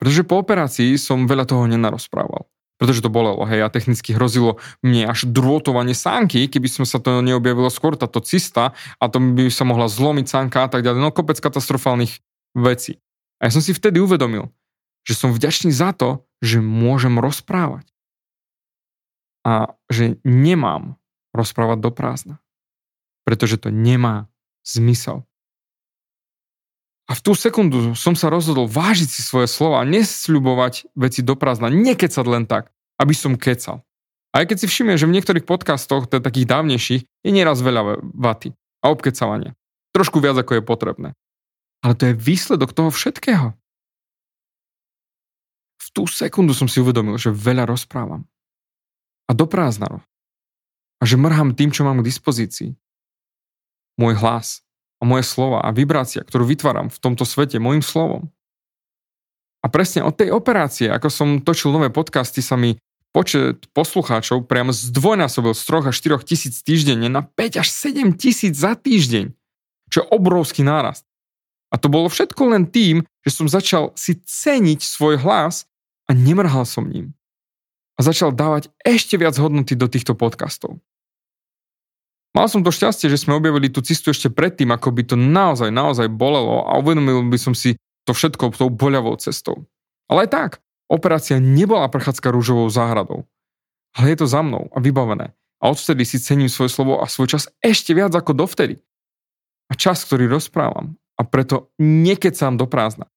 Pretože 0.00 0.24
po 0.24 0.40
operácii 0.40 0.96
som 0.96 1.28
veľa 1.28 1.44
toho 1.44 1.68
nenarozprával 1.68 2.48
pretože 2.78 3.02
to 3.02 3.10
bolelo, 3.10 3.42
hej, 3.42 3.66
a 3.66 3.74
technicky 3.74 4.14
hrozilo 4.14 4.62
mne 4.86 5.10
až 5.10 5.26
drôtovanie 5.26 5.98
sánky, 5.98 6.46
keby 6.46 6.70
sme 6.70 6.86
sa 6.86 7.02
to 7.02 7.18
neobjavilo 7.26 7.66
skôr, 7.74 7.98
táto 7.98 8.22
cista, 8.22 8.70
a 9.02 9.04
to 9.10 9.18
by 9.18 9.50
sa 9.50 9.66
mohla 9.66 9.90
zlomiť 9.90 10.26
sánka 10.30 10.64
a 10.64 10.70
tak 10.70 10.86
ďalej, 10.86 11.02
no 11.02 11.10
kopec 11.10 11.42
katastrofálnych 11.42 12.22
vecí. 12.54 13.02
A 13.42 13.50
ja 13.50 13.52
som 13.52 13.60
si 13.60 13.74
vtedy 13.74 13.98
uvedomil, 13.98 14.46
že 15.02 15.18
som 15.18 15.34
vďačný 15.34 15.74
za 15.74 15.90
to, 15.90 16.22
že 16.38 16.62
môžem 16.62 17.18
rozprávať. 17.18 17.90
A 19.42 19.74
že 19.90 20.22
nemám 20.22 20.94
rozprávať 21.34 21.78
do 21.82 21.90
prázdna. 21.90 22.36
Pretože 23.28 23.60
to 23.60 23.68
nemá 23.68 24.32
zmysel. 24.64 25.28
A 27.08 27.12
v 27.12 27.20
tú 27.20 27.36
sekundu 27.36 27.92
som 27.92 28.16
sa 28.16 28.32
rozhodol 28.32 28.64
vážiť 28.64 29.08
si 29.08 29.20
svoje 29.20 29.48
slova 29.48 29.84
nesľubovať 29.84 30.92
veci 30.96 31.20
do 31.20 31.36
prázdna, 31.36 31.68
nekecať 31.68 32.24
len 32.24 32.48
tak, 32.48 32.72
aby 32.96 33.12
som 33.12 33.36
kecal. 33.36 33.84
Aj 34.32 34.44
keď 34.44 34.64
si 34.64 34.66
všimne, 34.68 34.96
že 34.96 35.08
v 35.08 35.16
niektorých 35.16 35.44
podcastoch, 35.44 36.08
teda 36.08 36.24
takých 36.24 36.48
dávnejších, 36.48 37.02
je 37.04 37.30
nieraz 37.32 37.60
veľa 37.64 38.00
vaty 38.16 38.52
a 38.84 38.92
obkecávania. 38.92 39.56
Trošku 39.92 40.20
viac 40.20 40.36
ako 40.36 40.60
je 40.60 40.62
potrebné. 40.64 41.08
Ale 41.84 41.96
to 41.96 42.12
je 42.12 42.14
výsledok 42.16 42.76
toho 42.76 42.92
všetkého. 42.92 43.56
V 45.80 45.86
tú 45.92 46.04
sekundu 46.08 46.52
som 46.52 46.68
si 46.68 46.80
uvedomil, 46.80 47.16
že 47.16 47.32
veľa 47.32 47.64
rozprávam. 47.64 48.28
A 49.28 49.32
do 49.32 49.48
prázdna. 49.48 50.04
A 51.00 51.02
že 51.08 51.16
mrhám 51.16 51.56
tým, 51.56 51.72
čo 51.72 51.88
mám 51.88 52.04
k 52.04 52.08
dispozícii. 52.08 52.76
Môj 53.98 54.14
hlas, 54.16 54.62
a 54.98 55.02
moje 55.06 55.24
slova 55.26 55.62
a 55.62 55.70
vibrácia, 55.70 56.26
ktorú 56.26 56.46
vytváram 56.46 56.90
v 56.90 56.98
tomto 56.98 57.22
svete 57.22 57.62
môjim 57.62 57.82
slovom. 57.82 58.30
A 59.62 59.66
presne 59.70 60.06
od 60.06 60.14
tej 60.14 60.30
operácie, 60.30 60.86
ako 60.90 61.08
som 61.10 61.28
točil 61.42 61.74
nové 61.74 61.90
podcasty, 61.90 62.42
sa 62.42 62.54
mi 62.54 62.78
počet 63.10 63.66
poslucháčov 63.74 64.46
priamo 64.46 64.70
zdvojnásobil 64.70 65.54
z 65.54 65.62
3 65.66 65.90
až 65.90 65.96
4 66.22 66.28
tisíc 66.28 66.54
týždenne 66.62 67.10
na 67.10 67.26
5 67.26 67.62
až 67.62 67.68
7 67.74 68.14
tisíc 68.14 68.54
za 68.54 68.78
týždeň, 68.78 69.34
čo 69.90 69.98
je 70.04 70.10
obrovský 70.14 70.62
nárast. 70.62 71.06
A 71.74 71.76
to 71.76 71.90
bolo 71.90 72.06
všetko 72.06 72.54
len 72.54 72.70
tým, 72.70 73.02
že 73.26 73.34
som 73.34 73.50
začal 73.50 73.92
si 73.98 74.16
ceniť 74.16 74.80
svoj 74.80 75.20
hlas 75.20 75.66
a 76.06 76.14
nemrhal 76.14 76.64
som 76.64 76.86
ním. 76.86 77.12
A 77.98 78.06
začal 78.06 78.30
dávať 78.30 78.70
ešte 78.86 79.18
viac 79.18 79.34
hodnoty 79.34 79.74
do 79.74 79.90
týchto 79.90 80.14
podcastov. 80.14 80.78
Mal 82.36 82.46
som 82.46 82.60
to 82.60 82.68
šťastie, 82.68 83.08
že 83.08 83.20
sme 83.20 83.36
objavili 83.36 83.72
tú 83.72 83.80
cestu 83.80 84.12
ešte 84.12 84.28
predtým, 84.28 84.68
ako 84.68 84.92
by 84.92 85.02
to 85.04 85.16
naozaj, 85.16 85.72
naozaj 85.72 86.12
bolelo 86.12 86.68
a 86.68 86.76
uvedomil 86.76 87.24
by 87.26 87.38
som 87.40 87.56
si 87.56 87.80
to 88.04 88.12
všetko 88.12 88.52
tou 88.56 88.68
boľavou 88.68 89.16
cestou. 89.20 89.68
Ale 90.08 90.28
aj 90.28 90.30
tak, 90.32 90.50
operácia 90.88 91.40
nebola 91.40 91.88
prechádzka 91.92 92.32
rúžovou 92.32 92.68
záhradou. 92.72 93.28
Ale 93.96 94.12
je 94.12 94.24
to 94.24 94.26
za 94.28 94.44
mnou 94.44 94.68
a 94.72 94.78
vybavené. 94.80 95.32
A 95.58 95.74
odvtedy 95.74 96.06
si 96.06 96.22
cením 96.22 96.48
svoje 96.48 96.70
slovo 96.70 97.02
a 97.02 97.10
svoj 97.10 97.34
čas 97.34 97.50
ešte 97.58 97.92
viac 97.92 98.14
ako 98.14 98.36
dovtedy. 98.36 98.78
A 99.68 99.76
čas, 99.76 100.06
ktorý 100.06 100.30
rozprávam. 100.30 100.96
A 101.18 101.26
preto 101.26 101.74
nekecám 101.82 102.54
do 102.54 102.70
prázdna. 102.70 103.10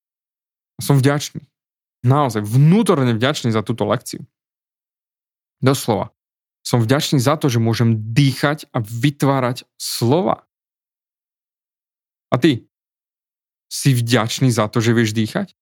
Som 0.81 0.97
vďačný. 0.97 1.45
Naozaj 2.01 2.41
vnútorne 2.41 3.13
vďačný 3.13 3.53
za 3.53 3.61
túto 3.61 3.85
lekciu. 3.85 4.25
Doslova. 5.61 6.09
Som 6.61 6.85
vďačný 6.85 7.17
za 7.17 7.37
to, 7.41 7.49
že 7.49 7.57
môžem 7.57 7.97
dýchať 8.13 8.69
a 8.69 8.85
vytvárať 8.85 9.65
slova. 9.81 10.45
A 12.29 12.37
ty? 12.37 12.69
Si 13.67 13.97
vďačný 13.97 14.53
za 14.53 14.69
to, 14.69 14.79
že 14.79 14.93
vieš 14.93 15.17
dýchať? 15.17 15.57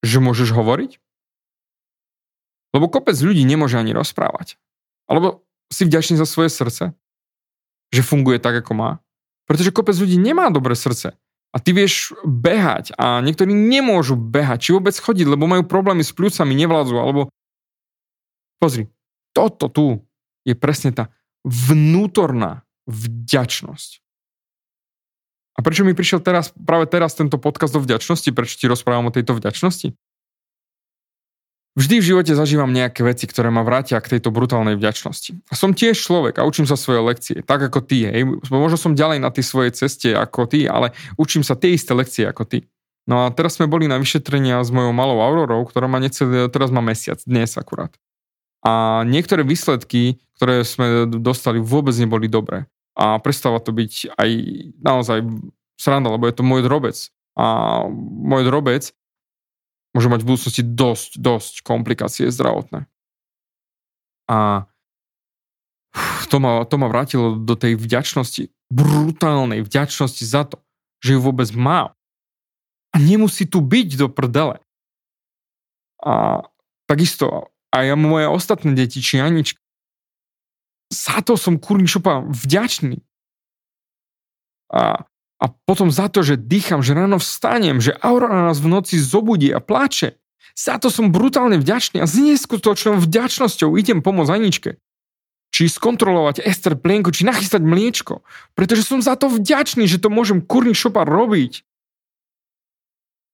Že 0.00 0.18
môžeš 0.24 0.50
hovoriť? 0.56 0.98
Lebo 2.72 2.88
kopec 2.88 3.16
ľudí 3.16 3.44
nemôže 3.44 3.76
ani 3.76 3.92
rozprávať. 3.92 4.56
Alebo 5.06 5.44
si 5.70 5.86
vďačný 5.86 6.16
za 6.18 6.26
svoje 6.26 6.50
srdce? 6.50 6.96
Že 7.92 8.02
funguje 8.02 8.38
tak, 8.42 8.58
ako 8.64 8.72
má? 8.74 8.90
Pretože 9.46 9.70
kopec 9.70 9.94
ľudí 9.94 10.18
nemá 10.18 10.50
dobré 10.50 10.74
srdce. 10.74 11.14
A 11.54 11.62
ty 11.62 11.72
vieš 11.72 12.12
behať 12.26 12.92
a 13.00 13.22
niektorí 13.24 13.54
nemôžu 13.54 14.18
behať, 14.18 14.68
či 14.68 14.70
vôbec 14.76 14.92
chodiť, 14.92 15.24
lebo 15.24 15.48
majú 15.48 15.64
problémy 15.64 16.04
s 16.04 16.12
pľúcami, 16.12 16.52
nevládzu, 16.52 16.96
alebo... 17.00 17.32
Pozri, 18.60 18.92
toto 19.36 19.68
tu 19.68 20.00
je 20.48 20.56
presne 20.56 20.96
tá 20.96 21.12
vnútorná 21.44 22.64
vďačnosť. 22.88 24.00
A 25.56 25.64
prečo 25.64 25.84
mi 25.84 25.92
prišiel 25.92 26.24
teraz, 26.24 26.52
práve 26.52 26.88
teraz 26.88 27.12
tento 27.12 27.36
podcast 27.36 27.76
o 27.76 27.84
vďačnosti? 27.84 28.32
Prečo 28.32 28.56
ti 28.56 28.66
rozprávam 28.68 29.08
o 29.08 29.14
tejto 29.14 29.36
vďačnosti? 29.36 29.92
Vždy 31.76 32.00
v 32.00 32.08
živote 32.08 32.32
zažívam 32.32 32.72
nejaké 32.72 33.04
veci, 33.04 33.28
ktoré 33.28 33.52
ma 33.52 33.60
vrátia 33.60 34.00
k 34.00 34.16
tejto 34.16 34.32
brutálnej 34.32 34.80
vďačnosti. 34.80 35.36
A 35.52 35.52
som 35.52 35.76
tiež 35.76 35.92
človek 36.00 36.40
a 36.40 36.48
učím 36.48 36.64
sa 36.64 36.72
svoje 36.72 37.04
lekcie, 37.04 37.36
tak 37.44 37.68
ako 37.68 37.84
ty. 37.84 38.08
Hej. 38.08 38.24
Možno 38.48 38.80
som 38.80 38.96
ďalej 38.96 39.20
na 39.20 39.28
tej 39.28 39.44
svojej 39.44 39.76
ceste 39.76 40.16
ako 40.16 40.48
ty, 40.48 40.64
ale 40.64 40.96
učím 41.20 41.44
sa 41.44 41.52
tie 41.52 41.76
isté 41.76 41.92
lekcie 41.92 42.24
ako 42.24 42.48
ty. 42.48 42.64
No 43.04 43.28
a 43.28 43.30
teraz 43.30 43.60
sme 43.60 43.68
boli 43.68 43.84
na 43.92 44.00
vyšetrenia 44.00 44.64
s 44.64 44.72
mojou 44.72 44.96
malou 44.96 45.20
Aurorou, 45.20 45.68
ktorá 45.68 45.84
má 45.84 46.00
necelý, 46.00 46.48
teraz 46.48 46.72
má 46.72 46.80
mesiac, 46.80 47.20
dnes 47.28 47.52
akurát. 47.60 47.92
A 48.66 49.06
niektoré 49.06 49.46
výsledky, 49.46 50.18
ktoré 50.34 50.66
sme 50.66 51.06
dostali, 51.06 51.62
vôbec 51.62 51.94
neboli 51.94 52.26
dobré. 52.26 52.66
A 52.98 53.22
prestáva 53.22 53.62
to 53.62 53.70
byť 53.70 54.18
aj 54.18 54.30
naozaj 54.82 55.22
sranda, 55.78 56.10
lebo 56.10 56.26
je 56.26 56.34
to 56.34 56.42
môj 56.42 56.66
drobec. 56.66 56.96
A 57.38 57.86
môj 58.26 58.42
drobec 58.42 58.90
môže 59.94 60.10
mať 60.10 60.20
v 60.26 60.28
budúcnosti 60.28 60.62
dosť, 60.66 61.10
dosť 61.22 61.54
komplikácie 61.62 62.26
zdravotné. 62.28 62.90
A 64.26 64.66
to 66.26 66.42
ma, 66.42 66.66
to 66.66 66.76
ma 66.76 66.90
vrátilo 66.90 67.38
do 67.38 67.54
tej 67.54 67.78
vďačnosti, 67.78 68.50
brutálnej 68.68 69.62
vďačnosti 69.62 70.24
za 70.26 70.42
to, 70.44 70.58
že 71.00 71.16
ju 71.16 71.20
vôbec 71.22 71.48
mám. 71.54 71.94
A 72.90 72.96
nemusí 72.98 73.46
tu 73.46 73.62
byť 73.62 73.88
do 73.94 74.10
prdele. 74.10 74.58
A 76.02 76.42
takisto 76.90 77.54
aj 77.74 77.96
moje 77.98 78.26
ostatné 78.30 78.74
deti, 78.74 79.02
či 79.02 79.22
Anička, 79.22 79.58
za 80.92 81.18
to 81.24 81.34
som 81.34 81.58
kurný 81.58 81.90
šopa 81.90 82.22
vďačný. 82.30 83.02
A 84.70 85.06
a 85.36 85.52
potom 85.68 85.92
za 85.92 86.08
to, 86.08 86.24
že 86.24 86.40
dýcham, 86.40 86.80
že 86.80 86.96
ráno 86.96 87.20
vstanem, 87.20 87.76
že 87.76 87.92
Aurora 88.00 88.48
nás 88.48 88.56
v 88.56 88.72
noci 88.72 88.96
zobudí 88.96 89.52
a 89.52 89.60
plače. 89.60 90.16
Za 90.56 90.80
to 90.80 90.88
som 90.88 91.12
brutálne 91.12 91.60
vďačný 91.60 92.00
a 92.00 92.08
s 92.08 92.16
neskutočnou 92.16 92.96
vďačnosťou 92.96 93.76
idem 93.76 94.00
pomôcť 94.00 94.32
Aničke. 94.32 94.70
Či 95.52 95.68
skontrolovať 95.68 96.40
Ester 96.40 96.72
plienku, 96.80 97.12
či 97.12 97.28
nachystať 97.28 97.60
mliečko. 97.60 98.24
Pretože 98.56 98.88
som 98.88 99.04
za 99.04 99.20
to 99.20 99.28
vďačný, 99.28 99.84
že 99.84 100.00
to 100.00 100.08
môžem 100.08 100.40
kurný 100.40 100.72
šopa 100.72 101.04
robiť. 101.04 101.60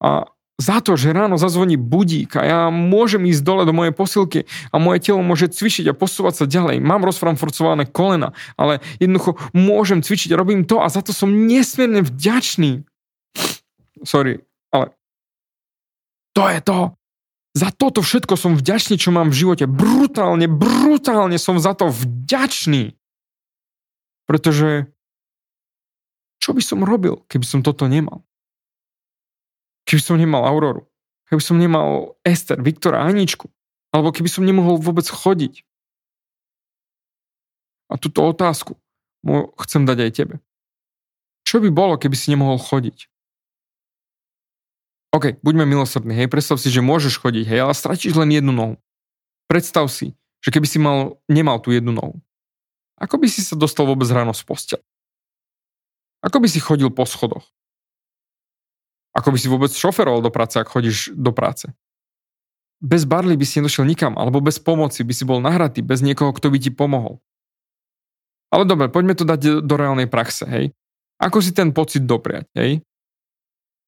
A 0.02 0.26
za 0.60 0.78
to, 0.84 0.94
že 0.94 1.16
ráno 1.16 1.40
zazvoní 1.40 1.80
budík 1.80 2.36
a 2.38 2.42
ja 2.44 2.60
môžem 2.68 3.24
ísť 3.26 3.42
dole 3.42 3.62
do 3.66 3.74
mojej 3.74 3.90
posilky 3.90 4.40
a 4.70 4.76
moje 4.76 5.02
telo 5.02 5.24
môže 5.24 5.50
cvičiť 5.50 5.90
a 5.90 5.96
posúvať 5.96 6.44
sa 6.44 6.46
ďalej. 6.46 6.78
Mám 6.78 7.02
rozframforcované 7.02 7.88
kolena, 7.88 8.36
ale 8.54 8.84
jednoducho 9.02 9.40
môžem 9.56 10.04
cvičiť, 10.04 10.36
robím 10.36 10.62
to 10.68 10.78
a 10.78 10.86
za 10.92 11.02
to 11.02 11.10
som 11.10 11.32
nesmierne 11.32 12.04
vďačný. 12.04 12.84
Sorry, 14.06 14.42
ale 14.70 14.94
to 16.36 16.44
je 16.48 16.60
to. 16.62 16.78
Za 17.52 17.68
toto 17.68 18.00
všetko 18.00 18.34
som 18.40 18.56
vďačný, 18.56 18.96
čo 18.96 19.12
mám 19.12 19.28
v 19.28 19.44
živote. 19.44 19.68
Brutálne, 19.68 20.48
brutálne 20.48 21.36
som 21.36 21.60
za 21.60 21.76
to 21.76 21.92
vďačný. 21.92 22.96
Pretože 24.24 24.88
čo 26.40 26.56
by 26.56 26.62
som 26.64 26.80
robil, 26.80 27.20
keby 27.28 27.44
som 27.44 27.60
toto 27.60 27.84
nemal? 27.84 28.24
Keby 29.92 30.00
som 30.00 30.16
nemal 30.16 30.48
Auroru. 30.48 30.88
Keby 31.28 31.42
som 31.44 31.60
nemal 31.60 32.16
Ester, 32.24 32.56
Viktora, 32.56 33.04
Aničku. 33.04 33.52
Alebo 33.92 34.08
keby 34.08 34.32
som 34.32 34.48
nemohol 34.48 34.80
vôbec 34.80 35.04
chodiť. 35.04 35.68
A 37.92 38.00
túto 38.00 38.24
otázku 38.24 38.80
chcem 39.60 39.84
dať 39.84 39.98
aj 40.08 40.10
tebe. 40.16 40.34
Čo 41.44 41.60
by 41.60 41.68
bolo, 41.68 42.00
keby 42.00 42.16
si 42.16 42.32
nemohol 42.32 42.56
chodiť? 42.56 43.12
OK, 45.12 45.44
buďme 45.44 45.68
milosrdní, 45.68 46.16
hej, 46.16 46.32
predstav 46.32 46.56
si, 46.56 46.72
že 46.72 46.80
môžeš 46.80 47.20
chodiť, 47.20 47.44
hej, 47.44 47.60
ale 47.68 47.76
stratíš 47.76 48.16
len 48.16 48.32
jednu 48.32 48.48
nohu. 48.48 48.74
Predstav 49.44 49.92
si, 49.92 50.16
že 50.40 50.48
keby 50.48 50.64
si 50.64 50.80
mal, 50.80 51.20
nemal 51.28 51.60
tú 51.60 51.68
jednu 51.68 51.92
nohu. 51.92 52.16
Ako 52.96 53.20
by 53.20 53.28
si 53.28 53.44
sa 53.44 53.52
dostal 53.52 53.84
vôbec 53.84 54.08
ráno 54.08 54.32
z 54.32 54.40
postel? 54.40 54.80
Ako 56.24 56.40
by 56.40 56.48
si 56.48 56.64
chodil 56.64 56.88
po 56.88 57.04
schodoch? 57.04 57.44
Ako 59.12 59.28
by 59.32 59.38
si 59.38 59.48
vôbec 59.48 59.72
šoferoval 59.72 60.24
do 60.24 60.32
práce, 60.32 60.56
ak 60.56 60.72
chodíš 60.72 61.12
do 61.12 61.36
práce? 61.36 61.68
Bez 62.82 63.06
barly 63.06 63.36
by 63.38 63.44
si 63.46 63.60
nedošiel 63.60 63.86
nikam, 63.86 64.16
alebo 64.18 64.42
bez 64.42 64.58
pomoci 64.58 65.04
by 65.04 65.12
si 65.14 65.22
bol 65.28 65.38
nahratý, 65.38 65.84
bez 65.84 66.02
niekoho, 66.02 66.34
kto 66.34 66.50
by 66.50 66.58
ti 66.58 66.70
pomohol. 66.72 67.20
Ale 68.50 68.66
dobre, 68.66 68.90
poďme 68.90 69.14
to 69.14 69.24
dať 69.24 69.64
do 69.64 69.74
reálnej 69.78 70.10
praxe, 70.10 70.44
hej. 70.48 70.74
Ako 71.22 71.38
si 71.38 71.54
ten 71.54 71.70
pocit 71.70 72.02
dopriať, 72.02 72.50
hej? 72.58 72.82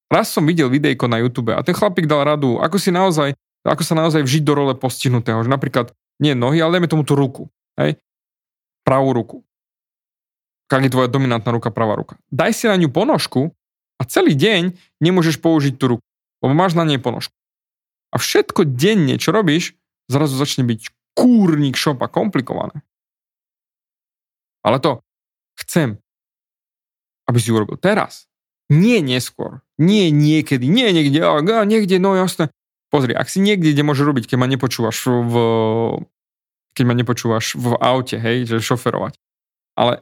Raz 0.07 0.31
som 0.31 0.45
videl 0.45 0.69
videjko 0.69 1.09
na 1.09 1.19
YouTube 1.19 1.51
a 1.51 1.65
ten 1.65 1.75
chlapík 1.75 2.05
dal 2.05 2.23
radu, 2.23 2.61
ako 2.61 2.77
si 2.77 2.93
naozaj, 2.93 3.33
ako 3.65 3.83
sa 3.83 3.97
naozaj 3.97 4.21
vžiť 4.21 4.43
do 4.45 4.53
role 4.53 4.73
postihnutého, 4.77 5.41
že 5.43 5.49
napríklad 5.49 5.91
nie 6.21 6.31
nohy, 6.37 6.61
ale 6.61 6.79
dajme 6.79 6.87
tomu 6.87 7.03
tú 7.03 7.17
ruku, 7.17 7.49
hej? 7.75 7.99
Pravú 8.85 9.11
ruku. 9.11 9.37
Ak 10.69 10.81
je 10.81 10.93
tvoja 10.93 11.09
dominantná 11.11 11.51
ruka, 11.53 11.69
pravá 11.69 11.97
ruka. 11.99 12.17
Daj 12.31 12.51
si 12.55 12.65
na 12.65 12.77
ňu 12.77 12.89
ponožku 12.89 13.53
a 13.99 14.01
celý 14.05 14.35
deň 14.35 14.75
nemôžeš 14.99 15.39
použiť 15.39 15.79
tú 15.79 15.97
ruku, 15.97 16.05
lebo 16.43 16.53
máš 16.53 16.75
na 16.75 16.83
nej 16.83 16.99
ponožku. 16.99 17.35
A 18.11 18.19
všetko 18.19 18.67
denne, 18.67 19.19
čo 19.19 19.35
robíš, 19.35 19.75
zrazu 20.07 20.35
začne 20.39 20.63
byť 20.67 20.91
kúrnik 21.15 21.79
šopa 21.79 22.11
komplikované. 22.11 22.83
Ale 24.65 24.81
to 24.81 25.03
chcem, 25.61 26.01
aby 27.29 27.37
si 27.39 27.53
urobil 27.53 27.77
teraz. 27.77 28.27
Nie 28.65 28.97
neskôr. 29.01 29.61
Nie 29.77 30.09
niekedy. 30.09 30.65
Nie 30.65 30.89
niekde. 30.89 31.21
A 31.21 31.63
niekde, 31.65 32.01
no 32.01 32.17
jasné. 32.17 32.49
Pozri, 32.89 33.13
ak 33.13 33.29
si 33.29 33.37
niekde, 33.43 33.73
kde 33.75 33.85
môže 33.85 34.01
robiť, 34.01 34.25
keď 34.25 34.37
ma 34.41 34.47
nepočúvaš 34.49 35.05
v, 35.05 35.35
keď 36.73 36.83
ma 36.85 36.93
nepočúvaš 36.97 37.53
v 37.53 37.77
aute, 37.77 38.17
hej, 38.17 38.49
že 38.49 38.63
šoferovať. 38.63 39.21
Ale 39.77 40.01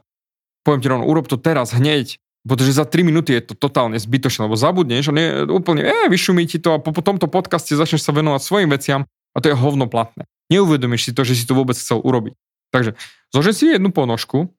poviem 0.63 0.79
ti 0.79 0.87
rovno, 0.87 1.09
urob 1.09 1.27
to 1.27 1.35
teraz, 1.35 1.75
hneď. 1.75 2.22
Pretože 2.43 2.75
za 2.75 2.83
3 2.83 3.07
minúty 3.07 3.39
je 3.39 3.51
to 3.51 3.55
totálne 3.55 3.95
zbytočné, 3.95 4.43
lebo 4.43 4.59
zabudneš 4.59 5.07
a 5.09 5.13
nie, 5.15 5.47
úplne, 5.47 5.87
e, 5.87 6.11
vyšumí 6.11 6.43
ti 6.43 6.59
to 6.59 6.75
a 6.75 6.77
po, 6.83 6.91
po 6.91 6.99
tomto 6.99 7.31
podcaste 7.31 7.71
začneš 7.71 8.03
sa 8.03 8.11
venovať 8.11 8.41
svojim 8.43 8.67
veciam 8.67 9.07
a 9.31 9.37
to 9.39 9.47
je 9.47 9.55
hovno 9.55 9.87
platné. 9.87 10.27
Neuvedomíš 10.51 11.07
si 11.07 11.11
to, 11.15 11.23
že 11.23 11.39
si 11.39 11.47
to 11.47 11.55
vôbec 11.55 11.79
chcel 11.79 12.03
urobiť. 12.03 12.35
Takže 12.75 12.99
zložen 13.31 13.55
si 13.55 13.63
jednu 13.71 13.95
ponožku 13.95 14.51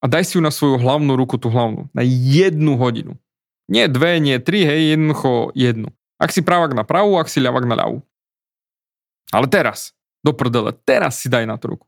a 0.00 0.08
daj 0.08 0.24
si 0.24 0.32
ju 0.38 0.42
na 0.42 0.48
svoju 0.48 0.80
hlavnú 0.80 1.12
ruku, 1.12 1.36
tú 1.36 1.52
hlavnú, 1.52 1.92
na 1.92 2.00
jednu 2.06 2.80
hodinu. 2.80 3.20
Nie 3.68 3.90
dve, 3.90 4.16
nie 4.22 4.38
tri, 4.38 4.62
hej, 4.64 4.96
jednoducho 4.96 5.50
jednu. 5.52 5.90
Ak 6.16 6.32
si 6.32 6.40
pravák 6.40 6.72
na 6.72 6.86
pravú, 6.86 7.20
ak 7.20 7.28
si 7.28 7.42
ľavák 7.42 7.66
na 7.68 7.76
ľavú. 7.76 7.98
Ale 9.34 9.50
teraz, 9.50 9.92
do 10.22 10.32
prdele, 10.32 10.72
teraz 10.86 11.20
si 11.20 11.28
daj 11.28 11.44
na 11.44 11.58
tú 11.58 11.76
ruku. 11.76 11.86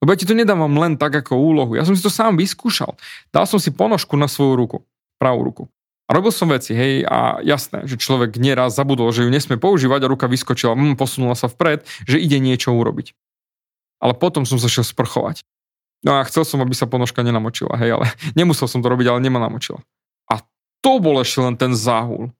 Lebo 0.00 0.16
ja 0.16 0.18
ti 0.18 0.24
to 0.24 0.32
nedávam 0.32 0.72
len 0.80 0.96
tak 0.96 1.12
ako 1.12 1.36
úlohu. 1.36 1.76
Ja 1.76 1.84
som 1.84 1.92
si 1.92 2.00
to 2.00 2.08
sám 2.08 2.40
vyskúšal. 2.40 2.96
Dal 3.28 3.44
som 3.44 3.60
si 3.60 3.68
ponožku 3.68 4.16
na 4.16 4.26
svoju 4.26 4.56
ruku, 4.56 4.78
pravú 5.20 5.44
ruku. 5.44 5.64
A 6.10 6.16
robil 6.16 6.34
som 6.34 6.50
veci, 6.50 6.74
hej, 6.74 7.06
a 7.06 7.38
jasné, 7.46 7.86
že 7.86 7.94
človek 7.94 8.34
nieraz 8.34 8.74
zabudol, 8.74 9.14
že 9.14 9.22
ju 9.22 9.30
nesmie 9.30 9.62
používať 9.62 10.00
a 10.02 10.10
ruka 10.10 10.26
vyskočila, 10.26 10.74
mm, 10.74 10.98
posunula 10.98 11.38
sa 11.38 11.46
vpred, 11.46 11.86
že 12.02 12.18
ide 12.18 12.42
niečo 12.42 12.74
urobiť. 12.74 13.14
Ale 14.02 14.18
potom 14.18 14.42
som 14.42 14.58
sa 14.58 14.66
šiel 14.66 14.82
sprchovať. 14.82 15.46
No 16.02 16.18
a 16.18 16.26
chcel 16.26 16.42
som, 16.42 16.58
aby 16.64 16.74
sa 16.74 16.90
ponožka 16.90 17.22
nenamočila, 17.22 17.78
hej, 17.78 17.94
ale 17.94 18.10
nemusel 18.38 18.66
som 18.66 18.82
to 18.82 18.90
robiť, 18.90 19.06
ale 19.06 19.22
nema 19.22 19.38
namočila. 19.38 19.84
A 20.26 20.42
to 20.82 20.98
bol 20.98 21.14
ešte 21.22 21.46
len 21.46 21.54
ten 21.54 21.78
záhul. 21.78 22.34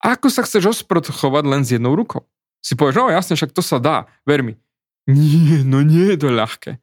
Ako 0.00 0.32
sa 0.32 0.40
chceš 0.40 0.80
osprchovať 0.80 1.44
len 1.44 1.62
s 1.68 1.76
jednou 1.76 1.92
rukou? 1.92 2.24
Si 2.64 2.72
povieš, 2.72 3.04
no 3.04 3.12
jasne, 3.12 3.36
však 3.36 3.52
to 3.52 3.60
sa 3.60 3.82
dá, 3.82 4.08
ver 4.24 4.40
mi. 4.40 4.56
Nie, 5.10 5.66
no 5.66 5.82
nie 5.82 6.14
je 6.14 6.18
to 6.18 6.28
ľahké. 6.30 6.78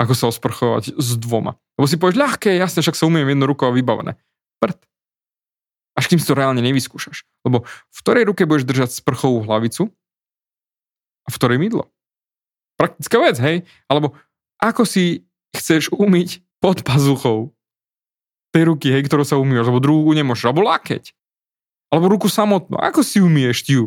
Ako 0.00 0.16
sa 0.16 0.32
osprchovať 0.32 0.96
s 0.96 1.08
dvoma. 1.20 1.60
Lebo 1.76 1.84
si 1.84 2.00
povieš, 2.00 2.16
ľahké, 2.16 2.56
jasne, 2.56 2.80
však 2.80 2.96
sa 2.96 3.04
umiem 3.04 3.28
jednou 3.28 3.52
rukou 3.52 3.68
a 3.68 3.76
vybavené. 3.76 4.16
Prd. 4.60 4.80
Až 5.96 6.04
kým 6.08 6.16
si 6.16 6.24
to 6.24 6.38
reálne 6.38 6.64
nevyskúšaš. 6.64 7.28
Lebo 7.44 7.68
v 7.68 7.98
ktorej 8.00 8.24
ruke 8.24 8.48
budeš 8.48 8.64
držať 8.64 8.90
sprchovú 8.96 9.44
hlavicu 9.44 9.92
a 11.24 11.28
v 11.28 11.36
ktorej 11.36 11.60
mydlo. 11.60 11.84
Praktická 12.80 13.20
vec, 13.20 13.36
hej? 13.36 13.68
Alebo 13.92 14.16
ako 14.56 14.88
si 14.88 15.28
chceš 15.52 15.92
umyť 15.92 16.40
pod 16.64 16.80
pazuchou 16.80 17.52
tej 18.56 18.72
ruky, 18.72 18.88
hej, 18.88 19.04
ktorou 19.04 19.24
sa 19.24 19.36
umývaš, 19.36 19.68
alebo 19.68 19.84
druhú 19.84 20.10
nemôžeš, 20.16 20.48
alebo 20.48 20.64
lakeť. 20.64 21.12
Alebo 21.92 22.08
ruku 22.08 22.28
samotnú. 22.32 22.80
Ako 22.80 23.04
si 23.04 23.20
umieš 23.20 23.66
ju? 23.66 23.84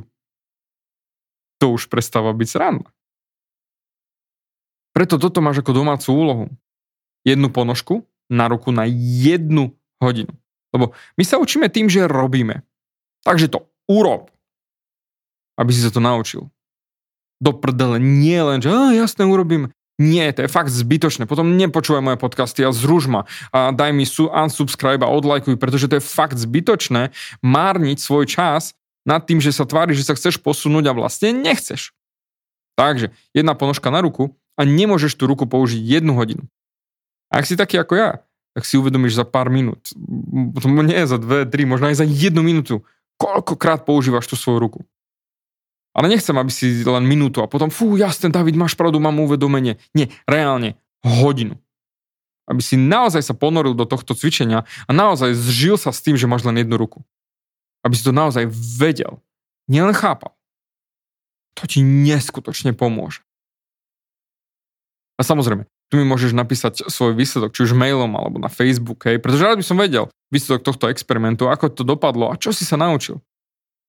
To 1.57 1.73
už 1.73 1.87
prestáva 1.87 2.35
byť 2.35 2.47
sranda. 2.47 2.89
Preto 4.93 5.17
toto 5.17 5.41
máš 5.41 5.65
ako 5.65 5.73
domácu 5.73 6.09
úlohu. 6.13 6.45
Jednu 7.25 7.49
ponožku 7.49 8.05
na 8.29 8.47
ruku 8.47 8.69
na 8.69 8.85
jednu 8.87 9.73
hodinu. 9.99 10.31
Lebo 10.73 10.93
my 11.17 11.23
sa 11.25 11.37
učíme 11.37 11.69
tým, 11.69 11.89
že 11.89 12.09
robíme. 12.09 12.65
Takže 13.25 13.49
to 13.49 13.69
urob. 13.85 14.33
Aby 15.57 15.69
si 15.73 15.85
sa 15.85 15.93
to 15.93 16.01
naučil. 16.01 16.49
Do 17.37 17.53
prdele 17.53 18.01
nie 18.01 18.39
len, 18.41 18.63
že 18.63 18.73
á, 18.73 18.89
jasne 18.95 19.27
urobím. 19.27 19.69
Nie, 20.01 20.33
to 20.33 20.41
je 20.41 20.49
fakt 20.49 20.73
zbytočné. 20.73 21.29
Potom 21.29 21.53
nepočúvaj 21.53 22.01
moje 22.01 22.17
podcasty 22.17 22.65
a 22.65 22.73
zruž 22.73 23.05
ma. 23.05 23.29
A 23.53 23.69
daj 23.69 23.93
mi 23.93 24.09
su- 24.09 24.31
unsubscribe 24.31 25.05
a 25.05 25.13
odlajkuj, 25.13 25.61
pretože 25.61 25.85
to 25.85 26.01
je 26.01 26.03
fakt 26.03 26.33
zbytočné 26.33 27.13
márniť 27.45 28.01
svoj 28.01 28.25
čas 28.25 28.73
nad 29.05 29.21
tým, 29.21 29.37
že 29.37 29.53
sa 29.53 29.69
tvári, 29.69 29.93
že 29.93 30.01
sa 30.01 30.17
chceš 30.17 30.41
posunúť 30.41 30.89
a 30.89 30.97
vlastne 30.97 31.29
nechceš. 31.37 31.93
Takže 32.73 33.13
jedna 33.37 33.53
ponožka 33.53 33.93
na 33.93 34.01
ruku 34.01 34.33
a 34.57 34.61
nemôžeš 34.63 35.17
tú 35.17 35.25
ruku 35.25 35.49
použiť 35.49 35.81
jednu 35.81 36.13
hodinu. 36.13 36.45
A 37.33 37.41
ak 37.41 37.49
si 37.49 37.57
taký 37.57 37.81
ako 37.81 37.93
ja, 37.97 38.11
tak 38.53 38.69
si 38.69 38.77
uvedomíš 38.77 39.17
za 39.17 39.25
pár 39.25 39.49
minút, 39.49 39.89
to 40.61 40.67
nie 40.69 41.01
za 41.09 41.17
dve, 41.17 41.49
tri, 41.49 41.65
možno 41.65 41.89
aj 41.89 42.01
za 42.01 42.05
jednu 42.05 42.45
minútu, 42.45 42.85
koľkokrát 43.17 43.81
používaš 43.87 44.29
tú 44.29 44.37
svoju 44.37 44.61
ruku. 44.61 44.79
Ale 45.93 46.09
nechcem, 46.09 46.33
aby 46.33 46.49
si 46.49 46.81
len 46.81 47.05
minútu 47.05 47.41
a 47.41 47.49
potom, 47.49 47.69
fú, 47.69 47.93
jasne, 47.97 48.33
David, 48.33 48.57
máš 48.57 48.73
pravdu, 48.73 48.97
mám 48.97 49.21
uvedomenie. 49.21 49.77
Nie, 49.93 50.09
reálne, 50.25 50.77
hodinu. 51.05 51.57
Aby 52.49 52.65
si 52.65 52.75
naozaj 52.75 53.21
sa 53.21 53.37
ponoril 53.37 53.77
do 53.77 53.85
tohto 53.85 54.17
cvičenia 54.17 54.65
a 54.89 54.91
naozaj 54.91 55.37
zžil 55.37 55.77
sa 55.77 55.93
s 55.93 56.01
tým, 56.01 56.17
že 56.17 56.25
máš 56.25 56.43
len 56.49 56.57
jednu 56.57 56.81
ruku. 56.81 57.05
Aby 57.85 57.93
si 57.93 58.03
to 58.03 58.13
naozaj 58.13 58.49
vedel. 58.51 59.21
Nielen 59.69 59.93
chápal. 59.93 60.33
To 61.61 61.69
ti 61.69 61.85
neskutočne 61.85 62.73
pomôže. 62.73 63.21
A 65.17 65.21
samozrejme, 65.21 65.69
tu 65.93 66.01
mi 66.01 66.05
môžeš 66.09 66.33
napísať 66.33 66.89
svoj 66.89 67.13
výsledok, 67.13 67.53
či 67.53 67.69
už 67.69 67.77
mailom 67.77 68.09
alebo 68.17 68.41
na 68.41 68.49
Facebook, 68.49 69.05
hej, 69.05 69.21
pretože 69.21 69.45
rád 69.45 69.61
by 69.61 69.65
som 69.65 69.77
vedel 69.77 70.09
výsledok 70.33 70.65
tohto 70.65 70.89
experimentu, 70.89 71.45
ako 71.45 71.69
to 71.69 71.85
dopadlo 71.85 72.33
a 72.33 72.39
čo 72.39 72.49
si 72.49 72.65
sa 72.65 72.81
naučil. 72.81 73.21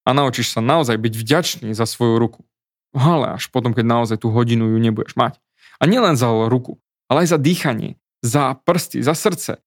A 0.04 0.12
naučíš 0.12 0.52
sa 0.52 0.60
naozaj 0.60 1.00
byť 1.00 1.14
vďačný 1.16 1.68
za 1.72 1.88
svoju 1.88 2.20
ruku. 2.20 2.44
Ale 2.92 3.40
až 3.40 3.48
potom, 3.48 3.72
keď 3.72 3.84
naozaj 3.88 4.20
tú 4.20 4.28
hodinu 4.28 4.68
ju 4.68 4.78
nebudeš 4.78 5.16
mať. 5.16 5.40
A 5.80 5.88
nielen 5.88 6.14
za 6.14 6.28
ruku, 6.28 6.76
ale 7.08 7.24
aj 7.24 7.34
za 7.34 7.38
dýchanie, 7.40 7.96
za 8.20 8.52
prsty, 8.52 9.00
za 9.00 9.16
srdce. 9.16 9.64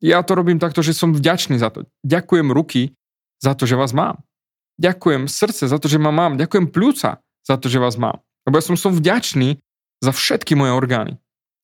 Ja 0.00 0.24
to 0.24 0.32
robím 0.32 0.56
takto, 0.56 0.80
že 0.80 0.96
som 0.96 1.12
vďačný 1.12 1.60
za 1.60 1.68
to. 1.68 1.84
Ďakujem 2.08 2.48
ruky 2.48 2.96
za 3.36 3.52
to, 3.52 3.68
že 3.68 3.76
vás 3.76 3.92
mám. 3.92 4.24
Ďakujem 4.80 5.28
srdce 5.28 5.68
za 5.68 5.76
to, 5.76 5.92
že 5.92 6.00
ma 6.00 6.08
mám. 6.08 6.40
Ďakujem 6.40 6.72
pľúca 6.72 7.20
za 7.20 7.56
to, 7.60 7.68
že 7.68 7.76
vás 7.76 8.00
mám. 8.00 8.24
Lebo 8.48 8.56
ja 8.56 8.64
som, 8.64 8.80
som 8.80 8.96
vďačný 8.96 9.60
za 10.00 10.12
všetky 10.12 10.56
moje 10.56 10.72
orgány 10.72 11.12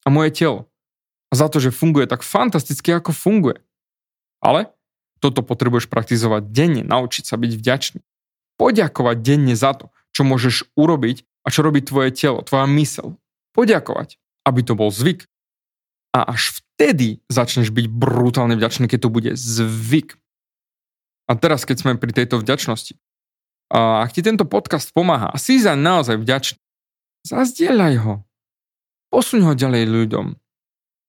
a 0.05 0.12
moje 0.12 0.33
telo. 0.33 0.68
A 1.29 1.35
za 1.35 1.51
to, 1.51 1.59
že 1.59 1.75
funguje 1.75 2.07
tak 2.07 2.22
fantasticky, 2.22 2.94
ako 2.94 3.11
funguje. 3.11 3.59
Ale 4.38 4.70
toto 5.18 5.42
potrebuješ 5.42 5.90
praktizovať 5.90 6.53
denne, 6.53 6.83
naučiť 6.87 7.25
sa 7.27 7.40
byť 7.40 7.53
vďačný. 7.57 8.01
Poďakovať 8.61 9.16
denne 9.20 9.57
za 9.57 9.75
to, 9.75 9.90
čo 10.14 10.22
môžeš 10.22 10.70
urobiť 10.79 11.25
a 11.44 11.51
čo 11.51 11.64
robí 11.64 11.83
tvoje 11.83 12.12
telo, 12.14 12.44
tvoja 12.44 12.68
mysel. 12.79 13.18
Poďakovať, 13.57 14.20
aby 14.44 14.61
to 14.62 14.79
bol 14.79 14.92
zvyk. 14.92 15.27
A 16.16 16.25
až 16.33 16.61
vtedy 16.61 17.20
začneš 17.29 17.72
byť 17.72 17.87
brutálne 17.92 18.57
vďačný, 18.57 18.88
keď 18.88 19.01
to 19.09 19.11
bude 19.12 19.33
zvyk. 19.37 20.16
A 21.27 21.35
teraz, 21.35 21.66
keď 21.66 21.77
sme 21.83 22.01
pri 22.01 22.12
tejto 22.14 22.38
vďačnosti, 22.38 22.96
a 23.66 24.07
ak 24.07 24.14
ti 24.14 24.22
tento 24.22 24.46
podcast 24.46 24.94
pomáha 24.94 25.27
a 25.27 25.37
si 25.42 25.59
za 25.59 25.75
naozaj 25.75 26.22
vďačný, 26.22 26.62
zazdieľaj 27.27 27.94
ho. 28.07 28.25
Posuň 29.16 29.48
ho 29.48 29.52
ďalej 29.57 29.88
ľuďom. 29.88 30.37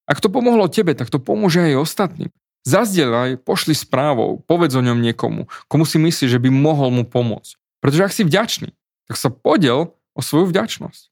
Ak 0.08 0.24
to 0.24 0.32
pomohlo 0.32 0.72
tebe, 0.72 0.96
tak 0.96 1.12
to 1.12 1.20
pomôže 1.20 1.60
aj 1.60 1.84
ostatným. 1.84 2.32
Zazdieľaj, 2.64 3.44
pošli 3.44 3.76
správou, 3.76 4.40
povedz 4.48 4.80
o 4.80 4.82
ňom 4.84 5.04
niekomu, 5.04 5.52
komu 5.68 5.84
si 5.84 6.00
myslíš, 6.00 6.40
že 6.40 6.40
by 6.40 6.48
mohol 6.48 6.88
mu 6.88 7.04
pomôcť. 7.04 7.60
Pretože 7.84 8.06
ak 8.08 8.16
si 8.16 8.24
vďačný, 8.24 8.72
tak 9.12 9.20
sa 9.20 9.28
podiel 9.28 9.92
o 10.16 10.22
svoju 10.24 10.48
vďačnosť. 10.56 11.12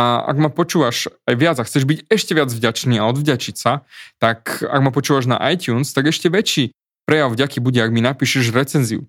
A 0.00 0.24
ak 0.24 0.36
ma 0.40 0.48
počúvaš 0.48 1.12
aj 1.28 1.34
viac 1.36 1.60
a 1.60 1.68
chceš 1.68 1.84
byť 1.84 2.08
ešte 2.08 2.32
viac 2.32 2.48
vďačný 2.48 2.96
a 2.96 3.08
odvďačiť 3.12 3.56
sa, 3.60 3.84
tak 4.16 4.64
ak 4.64 4.80
ma 4.80 4.88
počúvaš 4.96 5.28
na 5.28 5.36
iTunes, 5.52 5.92
tak 5.92 6.08
ešte 6.08 6.32
väčší 6.32 6.72
prejav 7.04 7.36
vďaky 7.36 7.60
bude, 7.60 7.84
ak 7.84 7.92
mi 7.92 8.00
napíšeš 8.00 8.48
recenziu. 8.48 9.04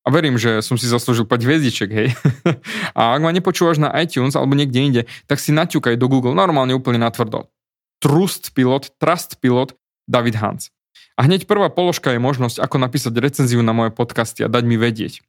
A 0.00 0.08
verím, 0.08 0.40
že 0.40 0.64
som 0.64 0.80
si 0.80 0.88
zaslúžil 0.88 1.28
5 1.28 1.44
hviezdiček, 1.44 1.90
hej. 1.92 2.08
a 2.98 3.12
ak 3.12 3.20
ma 3.20 3.30
nepočúvaš 3.36 3.76
na 3.76 3.92
iTunes 4.00 4.32
alebo 4.32 4.56
niekde 4.56 4.80
inde, 4.80 5.02
tak 5.28 5.36
si 5.36 5.52
naťukaj 5.52 6.00
do 6.00 6.08
Google 6.08 6.32
normálne 6.32 6.72
úplne 6.72 6.96
natvrdo. 7.04 7.52
Trust 8.00 8.56
Pilot, 8.56 8.96
Trust 8.96 9.44
Pilot, 9.44 9.76
David 10.08 10.40
Hans. 10.40 10.72
A 11.20 11.28
hneď 11.28 11.44
prvá 11.44 11.68
položka 11.68 12.16
je 12.16 12.20
možnosť, 12.20 12.64
ako 12.64 12.80
napísať 12.80 13.12
recenziu 13.20 13.60
na 13.60 13.76
moje 13.76 13.92
podcasty 13.92 14.40
a 14.40 14.48
dať 14.48 14.64
mi 14.64 14.80
vedieť. 14.80 15.20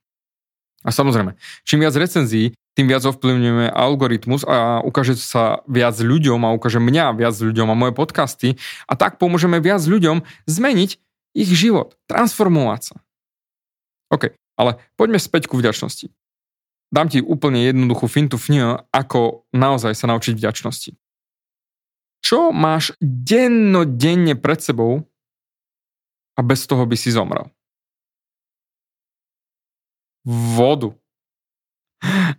A 0.81 0.89
samozrejme, 0.89 1.36
čím 1.67 1.84
viac 1.84 1.93
recenzií, 1.93 2.55
tým 2.73 2.88
viac 2.88 3.03
ovplyvňujeme 3.03 3.67
algoritmus 3.69 4.47
a 4.47 4.79
ukáže 4.81 5.19
sa 5.19 5.60
viac 5.67 5.99
ľuďom 5.99 6.47
a 6.47 6.55
ukáže 6.55 6.79
mňa 6.79 7.19
viac 7.19 7.36
ľuďom 7.36 7.67
a 7.67 7.75
moje 7.75 7.93
podcasty 7.93 8.55
a 8.88 8.95
tak 8.95 9.19
pomôžeme 9.19 9.60
viac 9.60 9.84
ľuďom 9.84 10.23
zmeniť 10.47 10.91
ich 11.36 11.49
život, 11.51 11.99
transformovať 12.07 12.81
sa. 12.81 12.95
OK, 14.12 14.31
ale 14.62 14.78
poďme 14.93 15.17
späť 15.17 15.50
ku 15.50 15.58
vďačnosti. 15.58 16.13
Dám 16.93 17.10
ti 17.10 17.17
úplne 17.24 17.65
jednoduchú 17.65 18.06
fintu 18.06 18.38
fňu, 18.38 18.86
ako 18.93 19.50
naozaj 19.56 19.97
sa 19.97 20.06
naučiť 20.06 20.38
vďačnosti. 20.38 20.93
Čo 22.21 22.54
máš 22.54 22.93
dennodenne 23.02 24.38
pred 24.38 24.62
sebou 24.62 25.10
a 26.38 26.39
bez 26.45 26.69
toho 26.69 26.86
by 26.86 26.93
si 26.93 27.10
zomrel? 27.10 27.50
Vodu. 30.21 30.93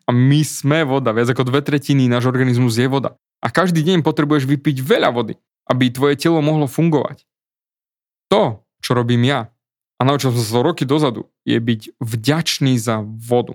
A 0.07 0.11
my 0.15 0.47
sme 0.47 0.87
voda. 0.87 1.11
Viac 1.11 1.35
ako 1.35 1.51
dve 1.51 1.67
tretiny 1.67 2.07
náš 2.07 2.31
organizmus 2.31 2.79
je 2.79 2.87
voda. 2.87 3.19
A 3.43 3.51
každý 3.51 3.83
deň 3.83 4.07
potrebuješ 4.07 4.47
vypiť 4.47 4.87
veľa 4.87 5.11
vody, 5.11 5.35
aby 5.67 5.91
tvoje 5.91 6.15
telo 6.15 6.39
mohlo 6.39 6.71
fungovať. 6.71 7.27
To, 8.31 8.63
čo 8.79 8.95
robím 8.95 9.27
ja, 9.27 9.51
a 10.03 10.07
naučil 10.07 10.35
som 10.35 10.43
sa 10.43 10.59
to 10.59 10.67
roky 10.67 10.83
dozadu, 10.83 11.31
je 11.47 11.55
byť 11.55 11.95
vďačný 12.03 12.75
za 12.75 13.07
vodu. 13.07 13.55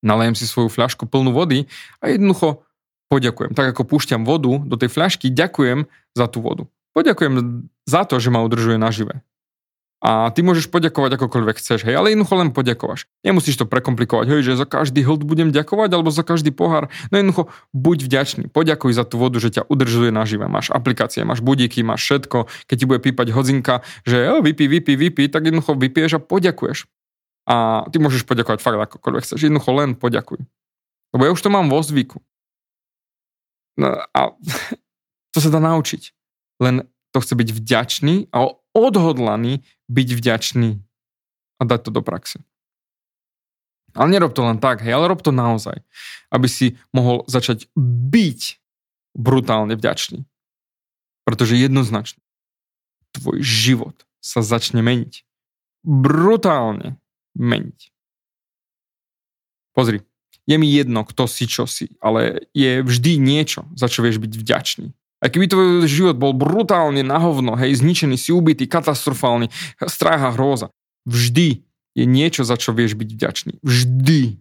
Nalejem 0.00 0.32
si 0.32 0.48
svoju 0.48 0.72
fľašku 0.72 1.04
plnú 1.04 1.36
vody 1.36 1.68
a 2.00 2.08
jednoducho 2.08 2.64
poďakujem. 3.12 3.52
Tak 3.52 3.76
ako 3.76 3.84
púšťam 3.84 4.24
vodu 4.24 4.56
do 4.64 4.76
tej 4.80 4.88
fľašky, 4.88 5.28
ďakujem 5.28 5.84
za 6.16 6.26
tú 6.32 6.40
vodu. 6.40 6.64
Poďakujem 6.96 7.68
za 7.84 8.08
to, 8.08 8.16
že 8.16 8.32
ma 8.32 8.40
udržuje 8.40 8.80
nažive. 8.80 9.20
A 10.04 10.28
ty 10.28 10.44
môžeš 10.44 10.68
poďakovať 10.68 11.16
akokoľvek 11.16 11.56
chceš, 11.56 11.88
hej, 11.88 11.96
ale 11.96 12.12
jednoducho 12.12 12.36
len 12.36 12.52
poďakovaš. 12.52 13.08
Nemusíš 13.24 13.56
to 13.56 13.64
prekomplikovať, 13.64 14.28
hej, 14.28 14.40
že 14.44 14.52
za 14.60 14.68
každý 14.68 15.00
hlд 15.00 15.24
budem 15.24 15.48
ďakovať 15.48 15.90
alebo 15.96 16.12
za 16.12 16.20
každý 16.20 16.52
pohár. 16.52 16.92
No 17.08 17.16
jednoducho 17.16 17.48
buď 17.72 17.98
vďačný, 18.04 18.44
poďakuj 18.52 18.92
za 18.92 19.08
tú 19.08 19.16
vodu, 19.16 19.40
že 19.40 19.56
ťa 19.56 19.64
udržuje 19.72 20.12
nažive. 20.12 20.52
Máš 20.52 20.68
aplikácie, 20.68 21.24
máš 21.24 21.40
budíky, 21.40 21.80
máš 21.80 22.04
všetko. 22.04 22.44
Keď 22.68 22.76
ti 22.76 22.84
bude 22.84 23.00
pípať 23.00 23.32
hodzinka, 23.32 23.80
že 24.04 24.20
jo, 24.20 24.44
vypí, 24.44 24.68
vypí, 24.68 25.00
vypí, 25.00 25.32
tak 25.32 25.48
jednoducho 25.48 25.72
vypiješ 25.72 26.20
a 26.20 26.20
poďakuješ. 26.20 26.84
A 27.48 27.88
ty 27.88 27.96
môžeš 27.96 28.28
poďakovať 28.28 28.60
fakt 28.60 28.76
akokoľvek 28.76 29.22
chceš, 29.24 29.48
jednoducho 29.48 29.72
len 29.72 29.96
poďakuj. 29.96 30.44
Lebo 31.16 31.22
ja 31.24 31.32
už 31.32 31.40
to 31.40 31.48
mám 31.48 31.72
vo 31.72 31.80
zvyku. 31.80 32.20
No 33.80 33.96
a 34.12 34.20
to 35.32 35.38
sa 35.40 35.48
dá 35.48 35.56
naučiť. 35.56 36.12
Len 36.60 36.84
to 37.16 37.24
chce 37.24 37.32
byť 37.32 37.48
vďačný 37.48 38.28
a 38.28 38.44
odhodlaný 38.76 39.64
byť 39.88 40.08
vďačný 40.12 40.70
a 41.56 41.62
dať 41.64 41.80
to 41.88 41.90
do 41.90 42.04
praxe. 42.04 42.44
Ale 43.96 44.12
nerob 44.12 44.36
to 44.36 44.44
len 44.44 44.60
tak, 44.60 44.84
hej, 44.84 44.92
ale 44.92 45.08
rob 45.08 45.24
to 45.24 45.32
naozaj, 45.32 45.80
aby 46.28 46.46
si 46.52 46.76
mohol 46.92 47.24
začať 47.24 47.72
byť 48.12 48.60
brutálne 49.16 49.72
vďačný. 49.72 50.28
Pretože 51.24 51.56
jednoznačne 51.56 52.20
tvoj 53.16 53.40
život 53.40 53.96
sa 54.20 54.44
začne 54.44 54.84
meniť. 54.84 55.24
Brutálne 55.80 57.00
meniť. 57.32 57.88
Pozri, 59.72 60.04
je 60.44 60.56
mi 60.60 60.68
jedno, 60.68 61.02
kto 61.02 61.24
si, 61.24 61.48
čo 61.48 61.64
si, 61.64 61.96
ale 61.98 62.46
je 62.52 62.84
vždy 62.84 63.16
niečo, 63.16 63.64
za 63.74 63.88
čo 63.88 64.04
vieš 64.04 64.20
byť 64.20 64.32
vďačný. 64.36 64.88
A 65.24 65.32
keby 65.32 65.48
tvoj 65.48 65.68
život 65.88 66.16
bol 66.20 66.36
brutálne 66.36 67.00
na 67.00 67.16
hovno, 67.16 67.56
hej, 67.56 67.80
zničený, 67.80 68.20
si 68.20 68.36
ubitý, 68.36 68.68
katastrofálny, 68.68 69.48
strach 69.88 70.22
a 70.28 70.30
vždy 71.08 71.64
je 71.96 72.04
niečo, 72.04 72.44
za 72.44 72.60
čo 72.60 72.76
vieš 72.76 72.92
byť 73.00 73.08
vďačný. 73.16 73.52
Vždy. 73.64 74.36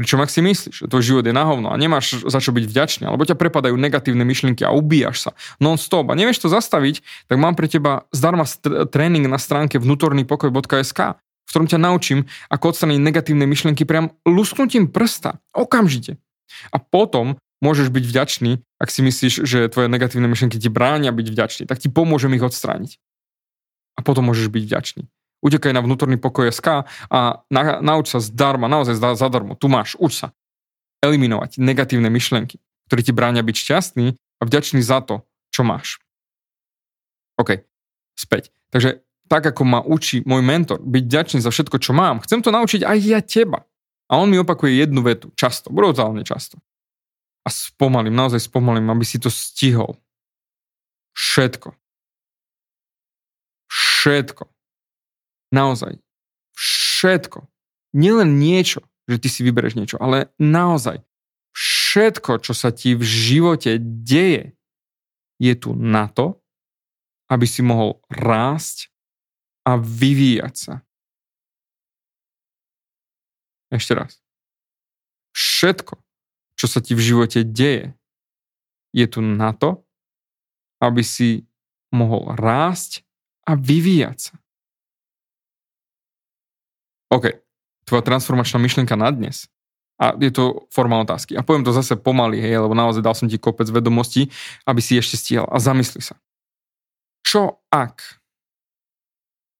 Pričom 0.00 0.24
ak 0.24 0.32
si 0.32 0.40
myslíš, 0.40 0.74
že 0.80 0.88
tvoj 0.88 1.04
život 1.04 1.24
je 1.28 1.36
na 1.36 1.44
hovno 1.44 1.68
a 1.68 1.76
nemáš 1.76 2.24
za 2.24 2.40
čo 2.40 2.56
byť 2.56 2.64
vďačný, 2.64 3.04
alebo 3.04 3.28
ťa 3.28 3.36
prepadajú 3.36 3.76
negatívne 3.76 4.24
myšlienky 4.24 4.64
a 4.64 4.72
ubíjaš 4.72 5.28
sa 5.28 5.30
non-stop 5.60 6.08
a 6.08 6.16
nevieš 6.16 6.40
to 6.40 6.48
zastaviť, 6.48 7.04
tak 7.28 7.36
mám 7.36 7.52
pre 7.52 7.68
teba 7.68 8.08
zdarma 8.08 8.48
tréning 8.88 9.28
na 9.28 9.36
stránke 9.36 9.76
vnútornýpokoj.sk, 9.76 11.00
v 11.20 11.48
ktorom 11.52 11.68
ťa 11.68 11.84
naučím, 11.84 12.24
ako 12.48 12.72
odstrániť 12.72 12.96
negatívne 12.96 13.44
myšlienky 13.44 13.84
priam 13.84 14.16
lusknutím 14.24 14.88
prsta. 14.88 15.36
Okamžite. 15.52 16.16
A 16.72 16.80
potom 16.80 17.36
môžeš 17.60 17.92
byť 17.92 18.04
vďačný, 18.08 18.64
ak 18.80 18.88
si 18.88 19.04
myslíš, 19.04 19.44
že 19.44 19.68
tvoje 19.68 19.92
negatívne 19.92 20.24
myšlienky 20.24 20.56
ti 20.56 20.72
bránia 20.72 21.12
byť 21.12 21.26
vďačný, 21.28 21.64
tak 21.68 21.84
ti 21.84 21.92
pomôžem 21.92 22.32
ich 22.32 22.40
odstrániť. 22.40 22.96
A 23.94 24.00
potom 24.00 24.24
môžeš 24.24 24.48
byť 24.48 24.62
vďačný. 24.64 25.02
Utekaj 25.44 25.76
na 25.76 25.84
vnútorný 25.84 26.16
pokoj 26.16 26.48
SK 26.48 26.88
a 27.12 27.44
na, 27.52 27.62
nauč 27.84 28.12
sa 28.12 28.20
zdarma, 28.24 28.72
naozaj 28.72 28.96
zadarmo. 28.96 29.52
Tu 29.56 29.68
máš, 29.68 30.00
uč 30.00 30.24
sa. 30.24 30.32
Eliminovať 31.04 31.60
negatívne 31.60 32.08
myšlienky, 32.08 32.56
ktoré 32.88 33.00
ti 33.04 33.12
bránia 33.12 33.44
byť 33.44 33.56
šťastný 33.56 34.16
a 34.16 34.42
vďačný 34.48 34.80
za 34.80 35.04
to, 35.04 35.28
čo 35.52 35.60
máš. 35.64 36.00
OK, 37.36 37.64
späť. 38.16 38.52
Takže 38.72 39.04
tak, 39.28 39.44
ako 39.44 39.62
ma 39.64 39.80
učí 39.84 40.24
môj 40.24 40.40
mentor 40.40 40.80
byť 40.80 41.04
vďačný 41.04 41.38
za 41.44 41.52
všetko, 41.52 41.76
čo 41.80 41.92
mám, 41.92 42.20
chcem 42.24 42.40
to 42.40 42.52
naučiť 42.52 42.84
aj 42.84 42.98
ja 43.00 43.20
teba. 43.20 43.64
A 44.10 44.18
on 44.20 44.28
mi 44.28 44.40
opakuje 44.40 44.76
jednu 44.76 45.04
vetu, 45.04 45.32
často, 45.36 45.70
brutálne 45.70 46.24
často. 46.24 46.60
A 47.44 47.48
spomalím, 47.48 48.12
naozaj 48.12 48.44
spomalím, 48.44 48.92
aby 48.92 49.04
si 49.04 49.16
to 49.16 49.32
stihol. 49.32 49.96
Všetko. 51.16 51.72
Všetko. 53.70 54.44
Naozaj. 55.52 55.98
Všetko. 56.54 57.48
Nielen 57.96 58.38
niečo, 58.38 58.84
že 59.08 59.18
ty 59.18 59.28
si 59.32 59.40
vybereš 59.42 59.74
niečo, 59.74 59.96
ale 59.98 60.30
naozaj. 60.38 61.02
Všetko, 61.56 62.38
čo 62.38 62.54
sa 62.54 62.70
ti 62.70 62.94
v 62.94 63.02
živote 63.02 63.80
deje, 63.82 64.54
je 65.40 65.54
tu 65.56 65.74
na 65.74 66.06
to, 66.06 66.38
aby 67.26 67.46
si 67.48 67.64
mohol 67.64 67.98
rásť 68.06 68.92
a 69.66 69.74
vyvíjať 69.80 70.54
sa. 70.54 70.74
Ešte 73.70 73.94
raz. 73.94 74.18
Všetko, 75.34 75.98
čo 76.60 76.68
sa 76.68 76.84
ti 76.84 76.92
v 76.92 77.00
živote 77.00 77.40
deje, 77.40 77.96
je 78.92 79.06
tu 79.08 79.24
na 79.24 79.56
to, 79.56 79.80
aby 80.76 81.00
si 81.00 81.48
mohol 81.88 82.36
rásť 82.36 83.00
a 83.48 83.56
vyvíjať 83.56 84.18
sa. 84.28 84.34
OK, 87.08 87.40
tvoja 87.88 88.04
transformačná 88.04 88.60
myšlienka 88.60 88.92
na 88.92 89.08
dnes. 89.08 89.48
A 89.96 90.12
je 90.20 90.28
to 90.28 90.68
forma 90.68 91.00
otázky. 91.00 91.32
A 91.32 91.40
poviem 91.40 91.64
to 91.64 91.72
zase 91.72 91.96
pomaly, 91.96 92.40
hej, 92.44 92.60
lebo 92.60 92.76
naozaj 92.76 93.00
dal 93.00 93.16
som 93.16 93.24
ti 93.24 93.40
kopec 93.40 93.68
vedomostí, 93.72 94.28
aby 94.68 94.84
si 94.84 95.00
ešte 95.00 95.16
stíhal. 95.16 95.48
A 95.48 95.56
zamysli 95.56 96.04
sa. 96.04 96.20
Čo 97.24 97.64
ak? 97.72 98.20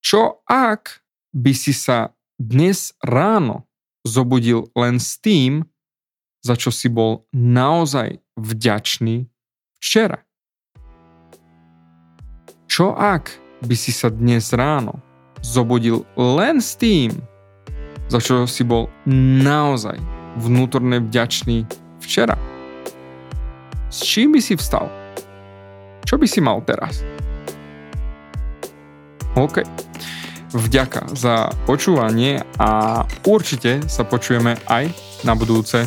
Čo 0.04 0.44
ak 0.48 1.00
by 1.32 1.52
si 1.56 1.72
sa 1.72 2.12
dnes 2.36 2.92
ráno 3.00 3.68
zobudil 4.04 4.68
len 4.72 4.96
s 4.96 5.20
tým, 5.20 5.64
za 6.40 6.56
čo 6.56 6.72
si 6.72 6.88
bol 6.88 7.28
naozaj 7.36 8.20
vďačný 8.40 9.28
včera? 9.80 10.24
Čo 12.70 12.96
ak 12.96 13.34
by 13.66 13.76
si 13.76 13.92
sa 13.92 14.08
dnes 14.08 14.54
ráno 14.56 15.00
zobudil 15.44 16.06
len 16.16 16.64
s 16.64 16.76
tým, 16.76 17.12
za 18.08 18.18
čo 18.18 18.48
si 18.48 18.64
bol 18.64 18.88
naozaj 19.42 20.00
vnútorne 20.40 21.02
vďačný 21.04 21.68
včera? 22.00 22.38
S 23.90 24.06
čím 24.06 24.32
by 24.32 24.40
si 24.40 24.54
vstal? 24.56 24.86
Čo 26.06 26.16
by 26.16 26.26
si 26.26 26.40
mal 26.40 26.62
teraz? 26.62 27.02
OK. 29.34 29.62
Vďaka 30.50 31.14
za 31.14 31.54
počúvanie 31.62 32.42
a 32.58 33.02
určite 33.22 33.86
sa 33.86 34.02
počujeme 34.02 34.58
aj 34.66 34.90
na 35.22 35.38
budúce. 35.38 35.86